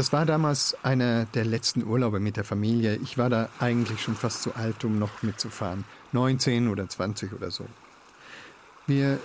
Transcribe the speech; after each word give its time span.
Das 0.00 0.14
war 0.14 0.24
damals 0.24 0.74
einer 0.82 1.26
der 1.26 1.44
letzten 1.44 1.84
Urlaube 1.84 2.20
mit 2.20 2.38
der 2.38 2.44
Familie. 2.44 2.96
Ich 3.02 3.18
war 3.18 3.28
da 3.28 3.50
eigentlich 3.58 4.00
schon 4.00 4.14
fast 4.14 4.42
zu 4.42 4.54
alt, 4.54 4.82
um 4.82 4.98
noch 4.98 5.22
mitzufahren. 5.22 5.84
19 6.12 6.68
oder 6.68 6.88
20 6.88 7.34
oder 7.34 7.50
so. 7.50 7.66
Wir 8.86 9.18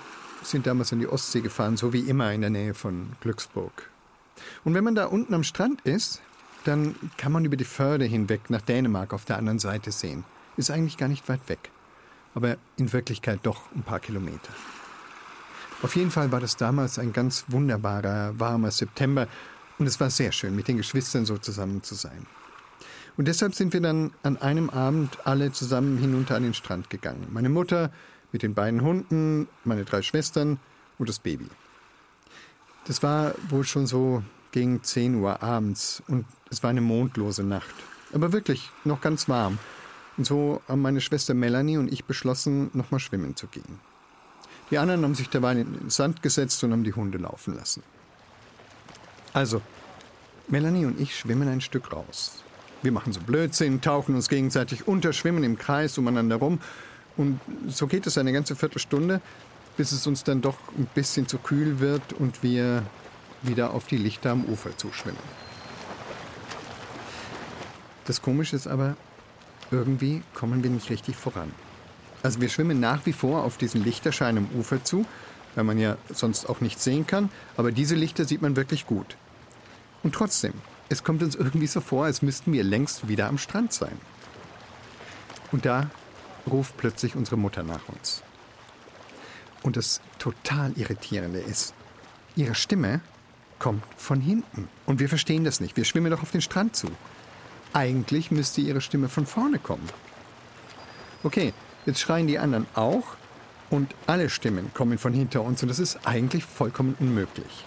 sind 0.43 0.67
damals 0.67 0.91
in 0.91 0.99
die 0.99 1.07
Ostsee 1.07 1.39
gefahren, 1.39 1.77
so 1.77 1.93
wie 1.93 2.01
immer 2.01 2.33
in 2.33 2.41
der 2.41 2.49
Nähe 2.49 2.73
von 2.73 3.13
Glücksburg. 3.21 3.89
Und 4.65 4.73
wenn 4.73 4.83
man 4.83 4.95
da 4.95 5.05
unten 5.05 5.33
am 5.33 5.45
Strand 5.45 5.79
ist, 5.85 6.21
dann 6.65 6.95
kann 7.15 7.31
man 7.31 7.45
über 7.45 7.55
die 7.55 7.63
Förde 7.63 8.03
hinweg 8.03 8.49
nach 8.49 8.59
Dänemark 8.59 9.13
auf 9.13 9.23
der 9.23 9.37
anderen 9.37 9.59
Seite 9.59 9.93
sehen. 9.93 10.25
Ist 10.57 10.71
eigentlich 10.71 10.97
gar 10.97 11.07
nicht 11.07 11.29
weit 11.29 11.47
weg, 11.47 11.71
aber 12.33 12.57
in 12.75 12.91
Wirklichkeit 12.91 13.39
doch 13.43 13.61
ein 13.73 13.83
paar 13.83 14.01
Kilometer. 14.01 14.51
Auf 15.81 15.95
jeden 15.95 16.11
Fall 16.11 16.33
war 16.33 16.41
das 16.41 16.57
damals 16.57 16.99
ein 16.99 17.13
ganz 17.13 17.45
wunderbarer, 17.47 18.37
warmer 18.37 18.71
September 18.71 19.29
und 19.77 19.87
es 19.87 19.99
war 19.99 20.09
sehr 20.09 20.31
schön, 20.31 20.55
mit 20.55 20.67
den 20.67 20.77
Geschwistern 20.77 21.25
so 21.25 21.37
zusammen 21.37 21.83
zu 21.83 21.95
sein. 21.95 22.25
Und 23.17 23.27
deshalb 23.27 23.55
sind 23.55 23.73
wir 23.73 23.81
dann 23.81 24.11
an 24.23 24.37
einem 24.37 24.69
Abend 24.69 25.25
alle 25.25 25.51
zusammen 25.51 25.97
hinunter 25.97 26.35
an 26.35 26.43
den 26.43 26.53
Strand 26.53 26.89
gegangen. 26.89 27.27
Meine 27.31 27.49
Mutter 27.49 27.91
mit 28.31 28.43
den 28.43 28.53
beiden 28.53 28.81
Hunden, 28.81 29.47
meine 29.63 29.85
drei 29.85 30.01
Schwestern 30.01 30.59
und 30.97 31.07
das 31.07 31.19
Baby. 31.19 31.47
Das 32.85 33.01
war 33.03 33.33
wohl 33.49 33.63
schon 33.63 33.87
so 33.87 34.23
gegen 34.51 34.83
10 34.83 35.15
Uhr 35.15 35.41
abends 35.41 36.03
und 36.07 36.25
es 36.49 36.61
war 36.61 36.69
eine 36.69 36.81
mondlose 36.81 37.43
Nacht. 37.43 37.73
Aber 38.13 38.31
wirklich 38.31 38.69
noch 38.83 39.01
ganz 39.01 39.27
warm. 39.27 39.59
Und 40.17 40.25
so 40.25 40.61
haben 40.67 40.81
meine 40.81 41.01
Schwester 41.01 41.33
Melanie 41.33 41.77
und 41.77 41.91
ich 41.91 42.05
beschlossen, 42.05 42.69
nochmal 42.73 42.99
schwimmen 42.99 43.35
zu 43.35 43.47
gehen. 43.47 43.79
Die 44.71 44.77
anderen 44.77 45.03
haben 45.03 45.15
sich 45.15 45.29
dabei 45.29 45.53
in 45.53 45.73
den 45.73 45.89
Sand 45.89 46.21
gesetzt 46.21 46.63
und 46.63 46.71
haben 46.71 46.83
die 46.83 46.93
Hunde 46.93 47.17
laufen 47.17 47.55
lassen. 47.55 47.83
Also, 49.35 49.61
Melanie 50.47 50.85
und 50.85 50.97
ich 50.97 51.13
schwimmen 51.13 51.49
ein 51.49 51.59
Stück 51.59 51.91
raus. 51.91 52.41
Wir 52.81 52.93
machen 52.93 53.11
so 53.11 53.19
Blödsinn, 53.19 53.81
tauchen 53.81 54.15
uns 54.15 54.29
gegenseitig 54.29 54.87
unter, 54.87 55.11
schwimmen 55.11 55.43
im 55.43 55.57
Kreis 55.57 55.97
umeinander 55.97 56.37
rum. 56.37 56.61
Und 57.17 57.41
so 57.67 57.85
geht 57.85 58.07
es 58.07 58.17
eine 58.17 58.31
ganze 58.31 58.55
Viertelstunde, 58.55 59.19
bis 59.75 59.91
es 59.91 60.07
uns 60.07 60.23
dann 60.23 60.41
doch 60.41 60.55
ein 60.77 60.87
bisschen 60.95 61.27
zu 61.27 61.37
kühl 61.37 61.81
wird 61.81 62.13
und 62.13 62.43
wir 62.43 62.83
wieder 63.41 63.73
auf 63.73 63.87
die 63.87 63.97
Lichter 63.97 64.31
am 64.31 64.45
Ufer 64.45 64.77
zuschwimmen. 64.77 65.19
Das 68.05 68.21
Komische 68.21 68.55
ist 68.55 68.67
aber, 68.67 68.95
irgendwie 69.69 70.23
kommen 70.33 70.63
wir 70.63 70.69
nicht 70.69 70.89
richtig 70.89 71.17
voran. 71.17 71.51
Also 72.23 72.39
wir 72.39 72.47
schwimmen 72.47 72.79
nach 72.79 73.05
wie 73.05 73.11
vor 73.11 73.43
auf 73.43 73.57
diesen 73.57 73.83
Lichterschein 73.83 74.37
am 74.37 74.47
Ufer 74.57 74.81
zu, 74.85 75.05
weil 75.55 75.65
man 75.65 75.77
ja 75.77 75.97
sonst 76.13 76.47
auch 76.47 76.61
nichts 76.61 76.85
sehen 76.85 77.05
kann, 77.05 77.29
aber 77.57 77.73
diese 77.73 77.95
Lichter 77.95 78.23
sieht 78.23 78.41
man 78.41 78.55
wirklich 78.55 78.85
gut. 78.85 79.17
Und 80.05 80.13
trotzdem, 80.13 80.53
es 80.87 81.03
kommt 81.03 81.23
uns 81.23 81.33
irgendwie 81.33 81.65
so 81.65 81.81
vor, 81.81 82.05
als 82.05 82.21
müssten 82.21 82.53
wir 82.53 82.63
längst 82.63 83.07
wieder 83.07 83.27
am 83.27 83.39
Strand 83.39 83.73
sein. 83.73 83.97
Und 85.51 85.65
da 85.65 85.89
ruft 86.45 86.77
plötzlich 86.77 87.15
unsere 87.15 87.37
Mutter 87.37 87.63
nach 87.63 87.89
uns. 87.89 88.21
Und 89.63 89.77
das 89.77 90.01
total 90.19 90.73
Irritierende 90.73 91.39
ist, 91.39 91.73
ihre 92.35 92.53
Stimme 92.53 93.01
kommt 93.57 93.83
von 93.97 94.21
hinten. 94.21 94.69
Und 94.85 94.99
wir 94.99 95.09
verstehen 95.09 95.43
das 95.43 95.59
nicht. 95.59 95.75
Wir 95.75 95.85
schwimmen 95.85 96.11
doch 96.11 96.21
auf 96.21 96.29
den 96.29 96.41
Strand 96.41 96.75
zu. 96.75 96.91
Eigentlich 97.73 98.29
müsste 98.29 98.61
ihre 98.61 98.81
Stimme 98.81 99.09
von 99.09 99.25
vorne 99.25 99.57
kommen. 99.57 99.89
Okay, 101.23 101.51
jetzt 101.87 101.99
schreien 101.99 102.27
die 102.27 102.37
anderen 102.37 102.67
auch 102.75 103.17
und 103.71 103.95
alle 104.05 104.29
Stimmen 104.29 104.71
kommen 104.75 104.99
von 104.99 105.13
hinter 105.13 105.41
uns 105.41 105.63
und 105.63 105.69
das 105.69 105.79
ist 105.79 106.05
eigentlich 106.05 106.45
vollkommen 106.45 106.95
unmöglich. 106.99 107.65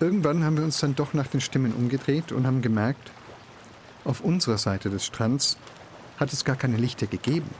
Irgendwann 0.00 0.44
haben 0.44 0.56
wir 0.56 0.64
uns 0.64 0.78
dann 0.78 0.94
doch 0.94 1.12
nach 1.12 1.26
den 1.26 1.40
Stimmen 1.40 1.72
umgedreht 1.72 2.30
und 2.30 2.46
haben 2.46 2.62
gemerkt, 2.62 3.10
auf 4.04 4.20
unserer 4.20 4.58
Seite 4.58 4.90
des 4.90 5.04
Strands 5.04 5.58
hat 6.18 6.32
es 6.32 6.44
gar 6.44 6.56
keine 6.56 6.76
Lichter 6.76 7.06
gegeben. 7.06 7.50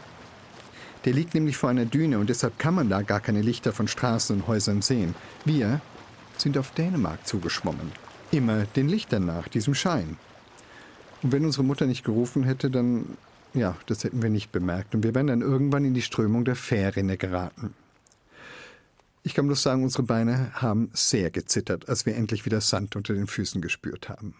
Der 1.04 1.12
liegt 1.12 1.34
nämlich 1.34 1.56
vor 1.56 1.70
einer 1.70 1.84
Düne 1.84 2.18
und 2.18 2.28
deshalb 2.28 2.58
kann 2.58 2.74
man 2.74 2.88
da 2.88 3.02
gar 3.02 3.20
keine 3.20 3.42
Lichter 3.42 3.72
von 3.72 3.88
Straßen 3.88 4.36
und 4.36 4.46
Häusern 4.46 4.82
sehen. 4.82 5.14
Wir 5.44 5.80
sind 6.36 6.56
auf 6.58 6.70
Dänemark 6.72 7.26
zugeschwommen. 7.26 7.92
Immer 8.30 8.64
den 8.64 8.88
Lichtern 8.88 9.26
nach, 9.26 9.48
diesem 9.48 9.74
Schein. 9.74 10.16
Und 11.22 11.32
wenn 11.32 11.44
unsere 11.44 11.64
Mutter 11.64 11.86
nicht 11.86 12.04
gerufen 12.04 12.44
hätte, 12.44 12.70
dann, 12.70 13.16
ja, 13.54 13.76
das 13.86 14.04
hätten 14.04 14.22
wir 14.22 14.30
nicht 14.30 14.52
bemerkt. 14.52 14.94
Und 14.94 15.02
wir 15.02 15.14
wären 15.14 15.26
dann 15.26 15.40
irgendwann 15.40 15.84
in 15.84 15.94
die 15.94 16.02
Strömung 16.02 16.44
der 16.44 16.56
Fährrinne 16.56 17.16
geraten. 17.16 17.74
Ich 19.28 19.34
kann 19.34 19.46
bloß 19.46 19.62
sagen, 19.62 19.82
unsere 19.82 20.04
Beine 20.04 20.52
haben 20.54 20.88
sehr 20.94 21.30
gezittert, 21.30 21.86
als 21.90 22.06
wir 22.06 22.16
endlich 22.16 22.46
wieder 22.46 22.62
Sand 22.62 22.96
unter 22.96 23.12
den 23.12 23.26
Füßen 23.26 23.60
gespürt 23.60 24.08
haben. 24.08 24.34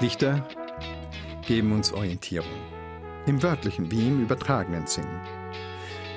Lichter 0.00 0.46
geben 1.48 1.72
uns 1.72 1.92
Orientierung. 1.92 2.46
Im 3.26 3.42
wörtlichen 3.42 3.90
wie 3.90 4.06
im 4.06 4.22
übertragenen 4.22 4.86
Sinn. 4.86 5.08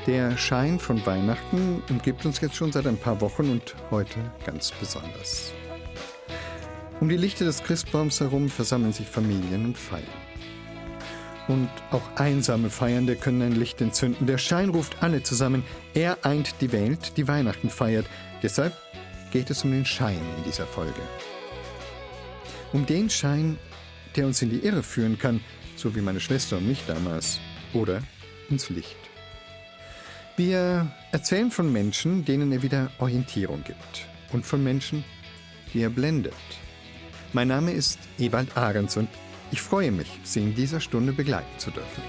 Der 0.06 0.38
Schein 0.38 0.78
von 0.78 1.03
Weihnachten 1.03 1.81
umgibt 1.90 2.28
uns 2.28 2.42
jetzt 2.42 2.56
schon 2.56 2.72
seit 2.72 2.86
ein 2.86 2.97
paar 2.97 3.22
Wochen 3.22 3.50
und 3.50 3.75
heute 3.90 4.19
ganz 4.46 4.72
besonders. 4.72 5.52
Um 7.03 7.09
die 7.09 7.18
Lichter 7.18 7.44
des 7.44 7.62
Christbaums 7.62 8.22
herum 8.22 8.47
versammeln 8.47 8.94
sich 8.94 9.09
Familien 9.09 9.66
und 9.66 9.78
feiern. 9.78 10.06
Und 11.50 11.68
auch 11.91 12.16
einsame 12.16 12.69
Feiernde 12.69 13.18
können 13.18 13.41
ein 13.41 13.59
Licht 13.59 13.81
entzünden. 13.81 14.25
Der 14.25 14.38
Schein 14.38 14.69
ruft 14.69 15.03
alle 15.03 15.22
zusammen. 15.22 15.66
Er 15.94 16.25
eint 16.25 16.62
die 16.62 16.72
Welt, 16.72 17.18
die 17.18 17.28
Weihnachten 17.28 17.69
feiert. 17.69 18.06
Deshalb 18.42 18.72
geht 19.34 19.50
es 19.50 19.66
um 19.66 19.72
den 19.72 19.86
Schein 19.86 20.22
in 20.38 20.46
dieser 20.46 20.66
Folge. 20.66 21.02
Um 22.72 22.86
den 22.86 23.09
Schein, 23.09 23.59
der 24.16 24.25
uns 24.25 24.42
in 24.42 24.50
die 24.50 24.59
Irre 24.66 24.81
führen 24.81 25.19
kann, 25.19 25.42
so 25.75 25.97
wie 25.97 26.02
meine 26.02 26.22
Schwester 26.22 26.56
und 26.56 26.69
mich 26.69 26.86
damals, 26.88 27.42
oder 27.74 28.02
ins 28.50 28.69
Licht. 28.69 28.96
Wir 30.38 30.90
erzählen 31.12 31.52
von 31.52 31.69
Menschen, 31.69 32.24
denen 32.24 32.53
er 32.53 32.63
wieder 32.63 32.92
Orientierung 33.00 33.62
gibt, 33.66 34.08
und 34.31 34.46
von 34.46 34.63
Menschen, 34.63 35.03
die 35.74 35.81
er 35.81 35.90
blendet. 35.90 36.34
Mein 37.36 37.48
Name 37.48 37.72
ist 37.72 37.98
Ewald 38.20 38.56
Ahrens 38.56 38.96
und 38.96 39.10
ich 39.50 39.60
freue 39.60 39.92
mich, 39.92 40.20
Sie 40.24 40.40
in 40.40 40.54
dieser 40.54 40.80
Stunde 40.80 41.14
begleiten 41.14 41.58
zu 41.58 41.72
dürfen. 41.72 42.04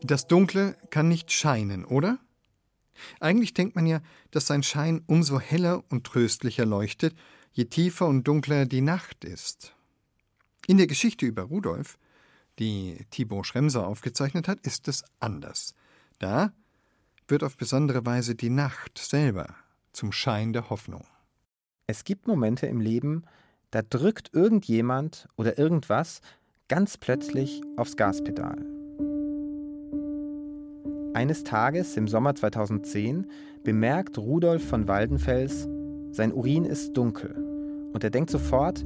Das 0.00 0.28
Dunkle 0.28 0.76
kann 0.90 1.08
nicht 1.08 1.32
scheinen, 1.32 1.84
oder? 1.84 2.20
Eigentlich 3.18 3.52
denkt 3.52 3.74
man 3.74 3.86
ja, 3.86 4.00
dass 4.30 4.46
sein 4.46 4.62
Schein 4.62 5.02
umso 5.08 5.40
heller 5.40 5.82
und 5.88 6.04
tröstlicher 6.04 6.64
leuchtet, 6.64 7.16
je 7.52 7.64
tiefer 7.64 8.06
und 8.06 8.28
dunkler 8.28 8.64
die 8.64 8.80
Nacht 8.80 9.24
ist. 9.24 9.74
In 10.68 10.76
der 10.76 10.86
Geschichte 10.86 11.26
über 11.26 11.42
Rudolf, 11.42 11.98
die 12.58 13.04
Thibaut 13.10 13.46
Schremser 13.46 13.86
aufgezeichnet 13.86 14.48
hat, 14.48 14.60
ist 14.60 14.88
es 14.88 15.04
anders. 15.20 15.74
Da 16.18 16.52
wird 17.28 17.42
auf 17.42 17.56
besondere 17.56 18.04
Weise 18.06 18.34
die 18.34 18.50
Nacht 18.50 18.98
selber 18.98 19.54
zum 19.92 20.12
Schein 20.12 20.52
der 20.52 20.70
Hoffnung. 20.70 21.04
Es 21.86 22.04
gibt 22.04 22.26
Momente 22.26 22.66
im 22.66 22.80
Leben, 22.80 23.24
da 23.70 23.82
drückt 23.82 24.32
irgendjemand 24.32 25.28
oder 25.36 25.58
irgendwas 25.58 26.20
ganz 26.68 26.96
plötzlich 26.96 27.62
aufs 27.76 27.96
Gaspedal. 27.96 28.64
Eines 31.14 31.44
Tages 31.44 31.96
im 31.96 32.08
Sommer 32.08 32.34
2010 32.34 33.30
bemerkt 33.64 34.18
Rudolf 34.18 34.68
von 34.68 34.86
Waldenfels, 34.86 35.68
sein 36.10 36.32
Urin 36.32 36.64
ist 36.64 36.92
dunkel 36.92 37.34
und 37.92 38.04
er 38.04 38.10
denkt 38.10 38.30
sofort, 38.30 38.84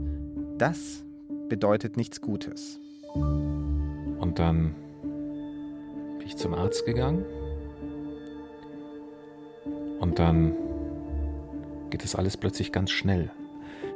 das 0.59 1.05
bedeutet 1.49 1.97
nichts 1.97 2.21
Gutes. 2.21 2.81
Und 3.15 4.35
dann 4.39 4.75
bin 6.19 6.27
ich 6.27 6.37
zum 6.37 6.55
Arzt 6.55 6.87
gegangen 6.87 7.25
und 10.01 10.19
dann 10.19 10.55
geht 11.91 12.05
es 12.05 12.15
alles 12.15 12.37
plötzlich 12.37 12.73
ganz 12.73 12.91
schnell 12.91 13.31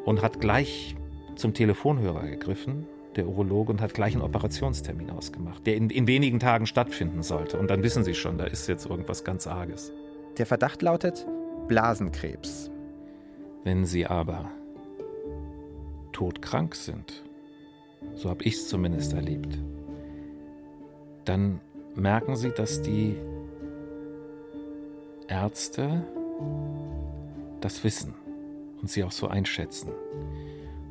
und 0.04 0.22
hat 0.22 0.40
gleich 0.40 0.96
zum 1.36 1.54
Telefonhörer 1.54 2.26
gegriffen 2.26 2.86
der 3.16 3.28
Urologe 3.28 3.72
und 3.72 3.80
hat 3.80 3.94
gleich 3.94 4.14
einen 4.14 4.22
Operationstermin 4.22 5.10
ausgemacht, 5.10 5.66
der 5.66 5.76
in, 5.76 5.90
in 5.90 6.06
wenigen 6.06 6.40
Tagen 6.40 6.66
stattfinden 6.66 7.22
sollte. 7.22 7.58
Und 7.58 7.70
dann 7.70 7.82
wissen 7.82 8.04
Sie 8.04 8.14
schon, 8.14 8.38
da 8.38 8.44
ist 8.44 8.68
jetzt 8.68 8.86
irgendwas 8.86 9.24
ganz 9.24 9.46
Arges. 9.46 9.92
Der 10.38 10.46
Verdacht 10.46 10.82
lautet 10.82 11.26
Blasenkrebs. 11.68 12.70
Wenn 13.62 13.84
Sie 13.84 14.06
aber 14.06 14.50
todkrank 16.12 16.74
sind, 16.74 17.23
so 18.14 18.30
habe 18.30 18.44
ich 18.44 18.54
es 18.54 18.68
zumindest 18.68 19.12
erlebt, 19.12 19.58
dann 21.24 21.60
merken 21.94 22.36
Sie, 22.36 22.50
dass 22.50 22.82
die 22.82 23.16
Ärzte 25.28 26.04
das 27.60 27.82
wissen 27.84 28.14
und 28.80 28.90
sie 28.90 29.04
auch 29.04 29.12
so 29.12 29.28
einschätzen 29.28 29.90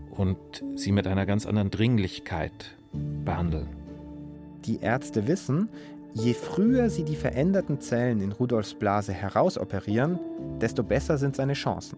und 0.09 0.37
sie 0.75 0.91
mit 0.91 1.07
einer 1.07 1.25
ganz 1.25 1.45
anderen 1.45 1.69
Dringlichkeit 1.69 2.75
behandeln. 3.23 3.69
Die 4.65 4.79
Ärzte 4.79 5.27
wissen, 5.27 5.69
je 6.13 6.33
früher 6.33 6.89
sie 6.89 7.03
die 7.03 7.15
veränderten 7.15 7.79
Zellen 7.79 8.21
in 8.21 8.31
Rudolfs 8.31 8.73
Blase 8.73 9.13
herausoperieren, 9.13 10.19
desto 10.59 10.83
besser 10.83 11.17
sind 11.17 11.35
seine 11.35 11.53
Chancen. 11.53 11.97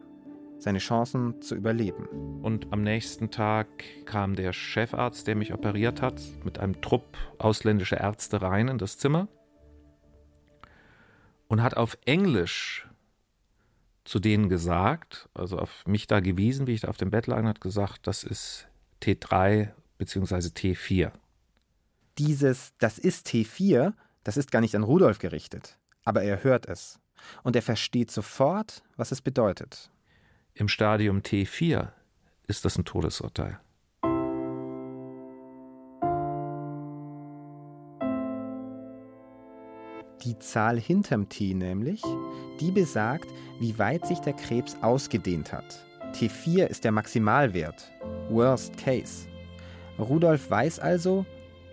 Seine 0.66 0.80
Chancen 0.80 1.44
zu 1.44 1.54
überleben. 1.54 2.08
Und 2.42 2.74
am 2.74 2.82
nächsten 2.82 3.30
Tag 3.30 3.68
kam 4.06 4.36
der 4.36 4.52
Chefarzt, 4.52 5.28
der 5.28 5.36
mich 5.36 5.54
operiert 5.54 6.02
hat, 6.02 6.20
mit 6.44 6.58
einem 6.58 6.82
Trupp 6.82 7.20
ausländischer 7.38 8.00
Ärzte 8.00 8.42
rein 8.42 8.68
in 8.70 8.80
das 8.80 8.98
Zimmer 8.98 9.28
und 11.48 11.62
hat 11.62 11.78
auf 11.78 12.00
Englisch 12.06 12.90
zu 14.06 14.18
denen 14.18 14.50
gesagt, 14.50 15.30
also 15.36 15.60
auf 15.60 15.86
mich 15.86 16.08
da 16.08 16.20
gewiesen, 16.20 16.66
wie 16.66 16.74
ich 16.74 16.82
da 16.82 16.88
auf 16.88 16.98
dem 16.98 17.12
Bett 17.12 17.28
lag, 17.28 17.38
und 17.38 17.48
hat 17.48 17.62
gesagt, 17.62 18.08
das 18.08 18.24
ist 18.24 18.68
T3 19.04 19.70
bzw. 20.00 20.36
T4. 20.48 21.12
Dieses 22.18 22.74
Das 22.80 22.98
ist 22.98 23.28
T4, 23.28 23.94
das 24.24 24.36
ist 24.36 24.50
gar 24.50 24.62
nicht 24.62 24.76
an 24.76 24.82
Rudolf 24.82 25.20
gerichtet, 25.20 25.78
aber 26.06 26.24
er 26.24 26.44
hört 26.44 26.66
es 26.66 27.00
und 27.44 27.56
er 27.56 27.62
versteht 27.62 28.10
sofort, 28.10 28.82
was 28.98 29.12
es 29.12 29.22
bedeutet. 29.22 29.92
Im 30.57 30.69
Stadium 30.69 31.19
T4 31.19 31.90
ist 32.48 32.63
das 32.63 32.78
ein 32.78 32.86
Todesurteil. 32.86 33.60
Die 40.24 40.40
Zahl 40.40 40.80
hinterm 40.80 41.28
T 41.28 41.54
nämlich, 41.54 42.02
die 42.62 42.72
besagt, 42.72 43.30
wie 43.60 43.78
weit 43.78 44.07
sich 44.07 44.19
der 44.19 44.31
Krebs 44.31 44.78
ausgedehnt 44.81 45.52
hat. 45.52 45.86
T4 46.13 46.68
ist 46.68 46.86
der 46.86 46.94
Maximalwert, 46.94 47.92
Worst 48.30 48.78
Case. 48.78 49.28
Rudolf 50.00 50.50
weiß 50.50 50.80
also, 50.80 51.25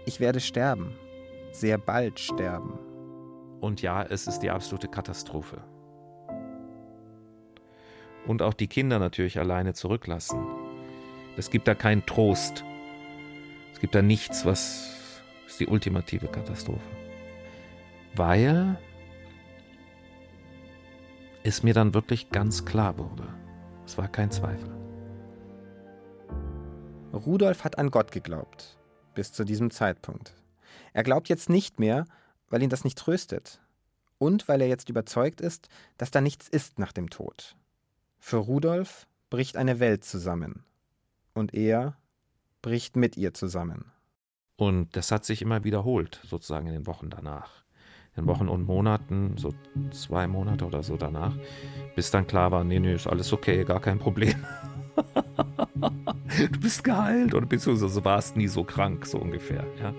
ich 0.07 0.19
werde 0.19 0.41
sterben, 0.41 0.93
sehr 1.53 1.79
bald 1.79 2.19
sterben. 2.19 2.81
Und 3.61 3.81
ja, 3.81 4.03
es 4.03 4.27
ist 4.27 4.41
die 4.41 4.51
absolute 4.51 4.89
Katastrophe. 4.89 5.63
Und 8.27 8.43
auch 8.43 8.55
die 8.55 8.69
Kinder 8.69 8.99
natürlich 8.99 9.39
alleine 9.39 9.75
zurücklassen. 9.75 10.39
Es 11.37 11.51
gibt 11.51 11.67
da 11.67 11.75
keinen 11.75 12.07
Trost. 12.07 12.65
Es 13.73 13.81
gibt 13.81 13.95
da 13.95 14.03
nichts, 14.03 14.45
was 14.45 14.97
ist 15.47 15.61
die 15.61 15.67
ultimative 15.67 16.29
Katastrophe 16.29 16.81
weil 18.15 18.79
es 21.43 21.63
mir 21.63 21.75
dann 21.75 21.95
wirklich 21.95 22.31
ganz 22.31 22.65
klar 22.65 22.99
wurde. 22.99 23.27
Es 23.85 23.99
war 23.99 24.09
kein 24.09 24.31
Zweifel. 24.31 24.71
Rudolf 27.13 27.65
hat 27.65 27.79
an 27.79 27.91
Gott 27.91 28.13
geglaubt, 28.13 28.79
bis 29.15 29.33
zu 29.33 29.45
diesem 29.45 29.71
Zeitpunkt. 29.71 30.35
Er 30.93 31.03
glaubt 31.03 31.29
jetzt 31.29 31.51
nicht 31.51 31.79
mehr, 31.79 32.07
weil 32.49 32.63
ihn 32.63 32.71
das 32.71 32.85
nicht 32.85 32.99
tröstet 32.99 33.61
und 34.19 34.49
weil 34.49 34.61
er 34.61 34.69
jetzt 34.69 34.89
überzeugt 34.89 35.41
ist, 35.41 35.69
dass 35.99 36.11
da 36.11 36.21
nichts 36.21 36.49
ist 36.49 36.79
nach 36.79 36.93
dem 36.93 37.11
Tod. 37.11 37.57
Für 38.25 38.37
Rudolf 38.37 39.09
bricht 39.31 39.57
eine 39.57 39.81
Welt 39.81 40.05
zusammen 40.05 40.65
und 41.35 41.55
er 41.55 41.97
bricht 42.63 42.95
mit 42.95 43.17
ihr 43.17 43.35
zusammen. 43.35 43.91
Und 44.55 44.95
das 44.97 45.11
hat 45.11 45.25
sich 45.25 45.43
immer 45.43 45.65
wiederholt, 45.65 46.21
sozusagen 46.25 46.69
in 46.69 46.73
den 46.73 46.87
Wochen 46.87 47.11
danach 47.11 47.65
in 48.17 48.27
Wochen 48.27 48.49
und 48.49 48.65
Monaten, 48.65 49.37
so 49.39 49.55
zwei 49.91 50.29
Monate 50.29 50.67
oder 50.67 50.83
so 50.83 50.97
danach, 50.97 51.35
bis 51.97 52.11
dann 52.11 52.27
klar 52.27 52.53
war, 52.53 52.63
nee, 52.63 52.79
nee, 52.79 52.95
ist 52.95 53.07
alles 53.07 53.33
okay, 53.33 53.65
gar 53.65 53.81
kein 53.81 53.99
Problem. 53.99 54.35
du 56.37 56.61
bist 56.61 56.85
geheilt 56.85 57.35
oder 57.35 57.47
beziehungsweise 57.47 58.05
warst 58.05 58.37
nie 58.37 58.49
so 58.49 58.65
krank, 58.65 59.07
so 59.07 59.19
ungefähr, 59.19 59.65
ja. 59.81 59.95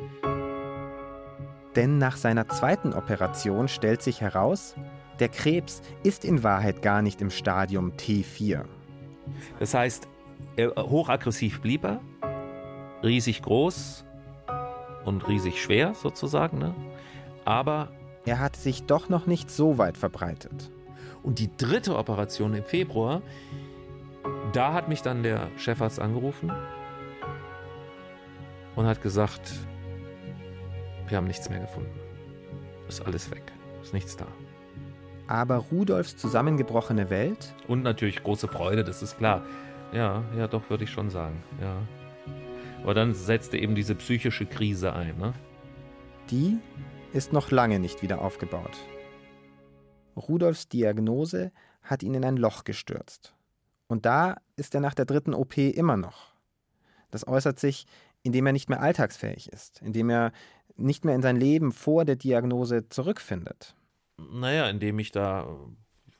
Denn 1.75 1.97
nach 1.97 2.17
seiner 2.17 2.47
zweiten 2.47 2.93
Operation 2.93 3.67
stellt 3.67 4.03
sich 4.03 4.21
heraus, 4.21 4.75
der 5.19 5.29
Krebs 5.29 5.81
ist 6.03 6.25
in 6.25 6.43
Wahrheit 6.43 6.81
gar 6.81 7.01
nicht 7.01 7.21
im 7.21 7.29
Stadium 7.29 7.93
T4. 7.93 8.65
Das 9.59 9.73
heißt, 9.73 10.07
hochaggressiv 10.77 11.61
blieb 11.61 11.83
er, 11.83 12.01
riesig 13.03 13.41
groß 13.41 14.05
und 15.05 15.27
riesig 15.27 15.61
schwer 15.61 15.93
sozusagen, 15.93 16.57
ne? 16.57 16.75
aber 17.45 17.89
er 18.25 18.39
hat 18.39 18.55
sich 18.55 18.83
doch 18.83 19.09
noch 19.09 19.25
nicht 19.25 19.49
so 19.51 19.77
weit 19.77 19.97
verbreitet. 19.97 20.71
Und 21.23 21.39
die 21.39 21.55
dritte 21.55 21.95
Operation 21.97 22.53
im 22.53 22.63
Februar, 22.63 23.21
da 24.53 24.73
hat 24.73 24.89
mich 24.89 25.01
dann 25.01 25.23
der 25.23 25.49
Chefarzt 25.57 25.99
angerufen 25.99 26.51
und 28.75 28.85
hat 28.85 29.01
gesagt, 29.01 29.53
wir 31.07 31.17
haben 31.17 31.27
nichts 31.27 31.49
mehr 31.49 31.59
gefunden. 31.59 31.99
Ist 32.87 33.05
alles 33.05 33.31
weg. 33.31 33.43
Ist 33.81 33.93
nichts 33.93 34.15
da. 34.15 34.27
Aber 35.33 35.55
Rudolfs 35.55 36.15
zusammengebrochene 36.15 37.09
Welt? 37.09 37.55
Und 37.67 37.81
natürlich 37.81 38.21
große 38.21 38.47
Freude, 38.47 38.83
das 38.83 39.01
ist 39.01 39.17
klar. 39.17 39.43
Ja, 39.91 40.23
ja, 40.37 40.47
doch, 40.47 40.69
würde 40.69 40.83
ich 40.83 40.91
schon 40.91 41.09
sagen. 41.09 41.41
Ja. 41.59 41.75
Aber 42.83 42.93
dann 42.93 43.15
setzte 43.15 43.57
eben 43.57 43.73
diese 43.73 43.95
psychische 43.95 44.45
Krise 44.45 44.93
ein. 44.93 45.17
Ne? 45.17 45.33
Die 46.29 46.59
ist 47.13 47.33
noch 47.33 47.49
lange 47.49 47.79
nicht 47.79 48.03
wieder 48.03 48.21
aufgebaut. 48.21 48.77
Rudolfs 50.15 50.69
Diagnose 50.69 51.51
hat 51.81 52.03
ihn 52.03 52.13
in 52.13 52.25
ein 52.25 52.37
Loch 52.37 52.63
gestürzt. 52.63 53.33
Und 53.87 54.05
da 54.05 54.35
ist 54.55 54.75
er 54.75 54.81
nach 54.81 54.93
der 54.93 55.05
dritten 55.05 55.33
OP 55.33 55.57
immer 55.57 55.97
noch. 55.97 56.35
Das 57.09 57.27
äußert 57.27 57.57
sich, 57.57 57.87
indem 58.21 58.45
er 58.45 58.53
nicht 58.53 58.69
mehr 58.69 58.83
alltagsfähig 58.83 59.51
ist, 59.51 59.81
indem 59.81 60.11
er 60.11 60.31
nicht 60.75 61.05
mehr 61.05 61.15
in 61.15 61.23
sein 61.23 61.37
Leben 61.37 61.71
vor 61.71 62.05
der 62.05 62.17
Diagnose 62.17 62.87
zurückfindet. 62.87 63.75
Naja, 64.31 64.69
indem 64.69 64.99
ich 64.99 65.11
da 65.11 65.47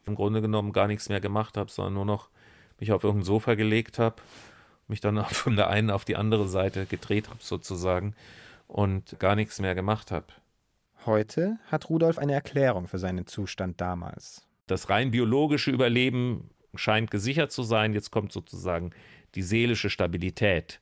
im 0.06 0.16
Grunde 0.16 0.42
genommen 0.42 0.74
gar 0.74 0.88
nichts 0.88 1.10
mehr 1.10 1.22
gemacht 1.22 1.58
habe, 1.58 1.72
sondern 1.72 1.94
nur 1.94 2.06
noch 2.06 2.30
mich 2.80 2.92
auf 2.92 3.04
irgendein 3.04 3.26
Sofa 3.26 3.56
gelegt 3.56 4.00
habe, 4.00 4.22
mich 4.88 5.00
dann 5.00 5.24
von 5.30 5.56
der 5.56 5.70
einen 5.70 5.90
auf 5.90 6.06
die 6.06 6.16
andere 6.16 6.48
Seite 6.48 6.86
gedreht 6.86 7.30
habe 7.30 7.40
sozusagen 7.42 8.16
und 8.68 9.18
gar 9.20 9.36
nichts 9.36 9.60
mehr 9.60 9.76
gemacht 9.76 10.12
habe. 10.12 10.28
Heute 11.06 11.58
hat 11.68 11.90
Rudolf 11.90 12.18
eine 12.18 12.34
Erklärung 12.34 12.88
für 12.88 12.98
seinen 12.98 13.28
Zustand 13.28 13.82
damals. 13.82 14.48
Das 14.68 14.90
rein 14.90 15.12
biologische 15.12 15.72
Überleben 15.72 16.50
scheint 16.76 17.12
gesichert 17.12 17.52
zu 17.52 17.64
sein. 17.64 17.94
Jetzt 17.94 18.12
kommt 18.12 18.32
sozusagen 18.32 18.92
die 19.36 19.42
seelische 19.42 19.90
Stabilität, 19.90 20.80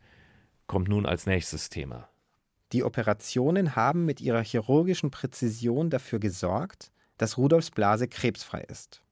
kommt 0.68 0.90
nun 0.90 1.06
als 1.06 1.26
nächstes 1.26 1.70
Thema. 1.70 2.08
Die 2.72 2.84
Operationen 2.84 3.76
haben 3.76 4.06
mit 4.06 4.22
ihrer 4.22 4.44
chirurgischen 4.44 5.12
Präzision 5.12 5.90
dafür 5.90 6.20
gesorgt, 6.20 6.92
dass 7.22 7.38
Rudolfs 7.38 7.70
Blase 7.70 8.08
krebsfrei 8.08 8.62
ist. 8.62 9.04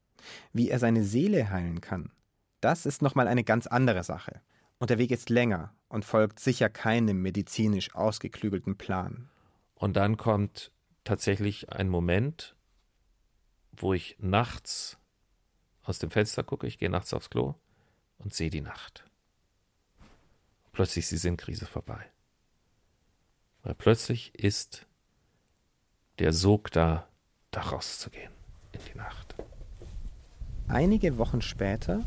Wie 0.51 0.69
er 0.69 0.79
seine 0.79 1.03
Seele 1.03 1.51
heilen 1.51 1.79
kann, 1.79 2.11
das 2.59 2.85
ist 2.87 3.03
nochmal 3.03 3.27
eine 3.27 3.43
ganz 3.43 3.67
andere 3.67 4.03
Sache. 4.03 4.41
Und 4.79 4.89
der 4.89 4.97
Weg 4.97 5.11
ist 5.11 5.29
länger 5.29 5.75
und 5.89 6.05
folgt 6.05 6.39
sicher 6.39 6.69
keinem 6.69 7.21
medizinisch 7.21 7.93
ausgeklügelten 7.93 8.77
Plan. 8.77 9.29
Und 9.75 9.95
dann 9.95 10.17
kommt 10.17 10.71
tatsächlich 11.03 11.71
ein 11.71 11.87
Moment, 11.87 12.55
wo 13.71 13.93
ich 13.93 14.17
nachts 14.19 14.97
aus 15.83 15.99
dem 15.99 16.09
Fenster 16.09 16.43
gucke, 16.43 16.65
ich 16.65 16.79
gehe 16.79 16.89
nachts 16.89 17.13
aufs 17.13 17.29
Klo 17.29 17.55
und 18.17 18.33
sehe 18.33 18.49
die 18.49 18.61
Nacht. 18.61 19.05
Plötzlich 20.71 21.05
ist 21.05 21.11
die 21.11 21.17
Sinnkrise 21.17 21.67
vorbei. 21.67 22.05
Weil 23.61 23.75
plötzlich 23.75 24.33
ist 24.33 24.87
der 26.17 26.33
Sog 26.33 26.71
da, 26.71 27.07
da 27.51 27.61
rauszugehen 27.61 28.31
in 28.71 28.79
die 28.91 28.97
Nacht. 28.97 29.35
Einige 30.67 31.17
Wochen 31.17 31.41
später 31.41 32.03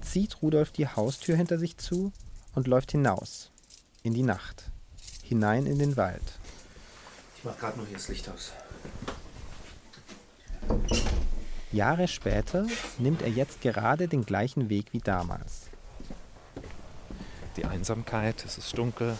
zieht 0.00 0.42
Rudolf 0.42 0.72
die 0.72 0.88
Haustür 0.88 1.36
hinter 1.36 1.58
sich 1.58 1.76
zu 1.76 2.12
und 2.54 2.66
läuft 2.66 2.92
hinaus 2.92 3.50
in 4.02 4.14
die 4.14 4.22
Nacht, 4.22 4.70
hinein 5.22 5.66
in 5.66 5.78
den 5.78 5.96
Wald. 5.96 6.22
Ich 7.38 7.44
mach 7.44 7.56
gerade 7.58 7.78
noch 7.78 7.86
hier 7.86 7.96
das 7.96 8.08
Licht 8.08 8.28
aus. 8.28 8.52
Jahre 11.72 12.08
später 12.08 12.66
nimmt 12.98 13.22
er 13.22 13.28
jetzt 13.28 13.60
gerade 13.60 14.08
den 14.08 14.26
gleichen 14.26 14.68
Weg 14.68 14.92
wie 14.92 14.98
damals. 14.98 15.68
Die 17.56 17.64
Einsamkeit, 17.64 18.44
es 18.44 18.58
ist 18.58 18.76
dunkel. 18.76 19.16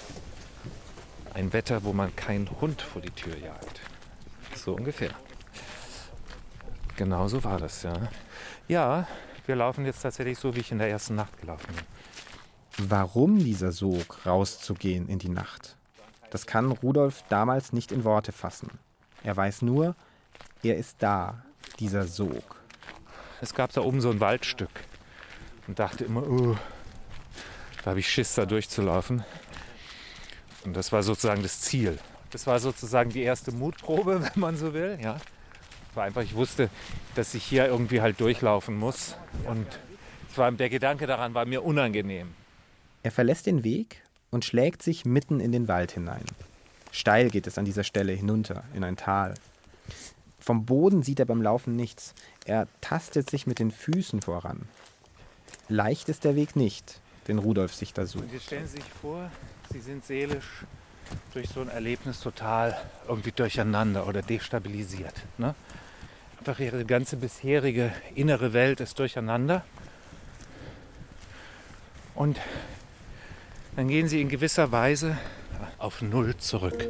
Ein 1.33 1.53
Wetter, 1.53 1.85
wo 1.85 1.93
man 1.93 2.15
keinen 2.17 2.51
Hund 2.61 2.83
vor 2.83 3.01
die 3.01 3.11
Tür 3.11 3.37
jagt. 3.37 3.81
So 4.57 4.75
ungefähr. 4.75 5.15
Genau 7.01 7.29
so 7.29 7.43
war 7.45 7.59
das, 7.59 7.83
ja. 7.83 7.95
Ja, 8.69 9.09
wir 9.47 9.57
laufen 9.57 9.87
jetzt 9.87 10.03
tatsächlich 10.03 10.39
so, 10.39 10.55
wie 10.55 10.61
ich 10.61 10.71
in 10.71 10.77
der 10.77 10.91
ersten 10.91 11.15
Nacht 11.15 11.41
gelaufen 11.41 11.67
bin. 11.75 12.91
Warum 12.91 13.39
dieser 13.39 13.73
Sog, 13.73 14.27
rauszugehen 14.27 15.09
in 15.09 15.19
die 15.19 15.31
Nacht? 15.31 15.77
Das 16.29 16.47
kann 16.47 16.71
Rudolf 16.71 17.25
damals 17.31 17.73
nicht 17.73 17.91
in 17.91 18.05
Worte 18.05 18.33
fassen. 18.33 18.79
Er 19.25 19.35
weiß 19.35 19.63
nur, 19.63 19.97
er 20.63 20.77
ist 20.77 20.97
da, 20.99 21.43
dieser 21.79 22.07
Sog. 22.07 22.57
es 23.41 23.55
gab 23.55 23.73
da 23.73 23.81
oben 23.81 24.03
so 24.03 24.11
ein 24.11 24.21
Waldstück 24.21 24.85
und 25.69 25.79
dachte 25.79 26.05
immer, 26.05 26.29
oh, 26.29 26.59
da 27.83 27.93
habe 27.93 28.01
ich 28.01 28.11
Schiss, 28.11 28.35
da 28.35 28.45
durchzulaufen. 28.45 29.25
Und 30.67 30.77
das 30.77 30.93
war 30.93 31.03
sozusagen 31.03 31.43
das 31.43 31.63
Ziel. 31.63 31.99
Das 32.29 32.47
war 32.47 32.59
sozusagen 32.59 33.09
die 33.09 33.23
erste 33.23 33.53
Mutprobe, 33.53 34.21
wenn 34.35 34.39
man 34.39 34.59
so 34.59 34.75
will. 34.75 34.99
Ja. 35.01 35.17
War 35.95 36.05
einfach, 36.05 36.23
ich 36.23 36.35
wusste, 36.35 36.71
dass 37.15 37.35
ich 37.35 37.45
hier 37.45 37.67
irgendwie 37.67 38.01
halt 38.01 38.21
durchlaufen 38.21 38.77
muss. 38.77 39.17
Und 39.47 39.67
war, 40.37 40.51
der 40.53 40.71
Gedanke 40.71 41.07
daran 41.07 41.35
war 41.35 41.45
mir 41.45 41.65
unangenehm. 41.65 42.35
Er 43.03 43.11
verlässt 43.11 43.47
den 43.47 43.65
Weg 43.65 44.03
und 44.31 44.45
schlägt 44.45 44.83
sich 44.83 45.05
mitten 45.05 45.41
in 45.41 45.53
den 45.53 45.69
Wald 45.69 45.93
hinein. 45.93 46.25
Steil 46.93 47.31
geht 47.31 47.47
es 47.47 47.59
an 47.59 47.65
dieser 47.65 47.85
Stelle 47.85 48.13
hinunter 48.13 48.65
in 48.75 48.85
ein 48.85 48.97
Tal. 48.97 49.35
Vom 50.39 50.65
Boden 50.65 51.03
sieht 51.03 51.21
er 51.21 51.27
beim 51.27 51.43
Laufen 51.43 51.77
nichts. 51.77 52.15
Er 52.47 52.67
tastet 52.81 53.31
sich 53.31 53.47
mit 53.47 53.59
den 53.59 53.71
Füßen 53.71 54.23
voran. 54.23 54.69
Leicht 55.69 56.09
ist 56.09 56.25
der 56.25 56.35
Weg 56.35 56.57
nicht, 56.57 57.01
den 57.29 57.39
Rudolf 57.39 57.75
sich 57.75 57.93
da 57.93 58.07
sucht. 58.07 58.25
Und 58.25 58.33
jetzt 58.33 58.47
stellen 58.47 58.67
Sie 58.67 58.79
sich 58.79 58.85
vor, 59.01 59.31
Sie 59.71 59.81
sind 59.81 60.05
seelisch 60.05 60.65
durch 61.33 61.49
so 61.49 61.61
ein 61.61 61.69
Erlebnis 61.69 62.21
total 62.21 62.77
irgendwie 63.09 63.33
durcheinander 63.33 64.07
oder 64.07 64.23
destabilisiert. 64.23 65.15
Ne? 65.39 65.55
Einfach 66.39 66.59
Ihre 66.59 66.85
ganze 66.85 67.17
bisherige 67.17 67.93
innere 68.15 68.53
Welt 68.53 68.81
ist 68.81 68.99
durcheinander. 68.99 69.65
Und 72.15 72.39
dann 73.77 73.89
gehen 73.89 74.09
Sie 74.09 74.21
in 74.21 74.29
gewisser 74.29 74.73
Weise 74.73 75.17
auf 75.79 76.03
Null 76.03 76.37
zurück. 76.37 76.89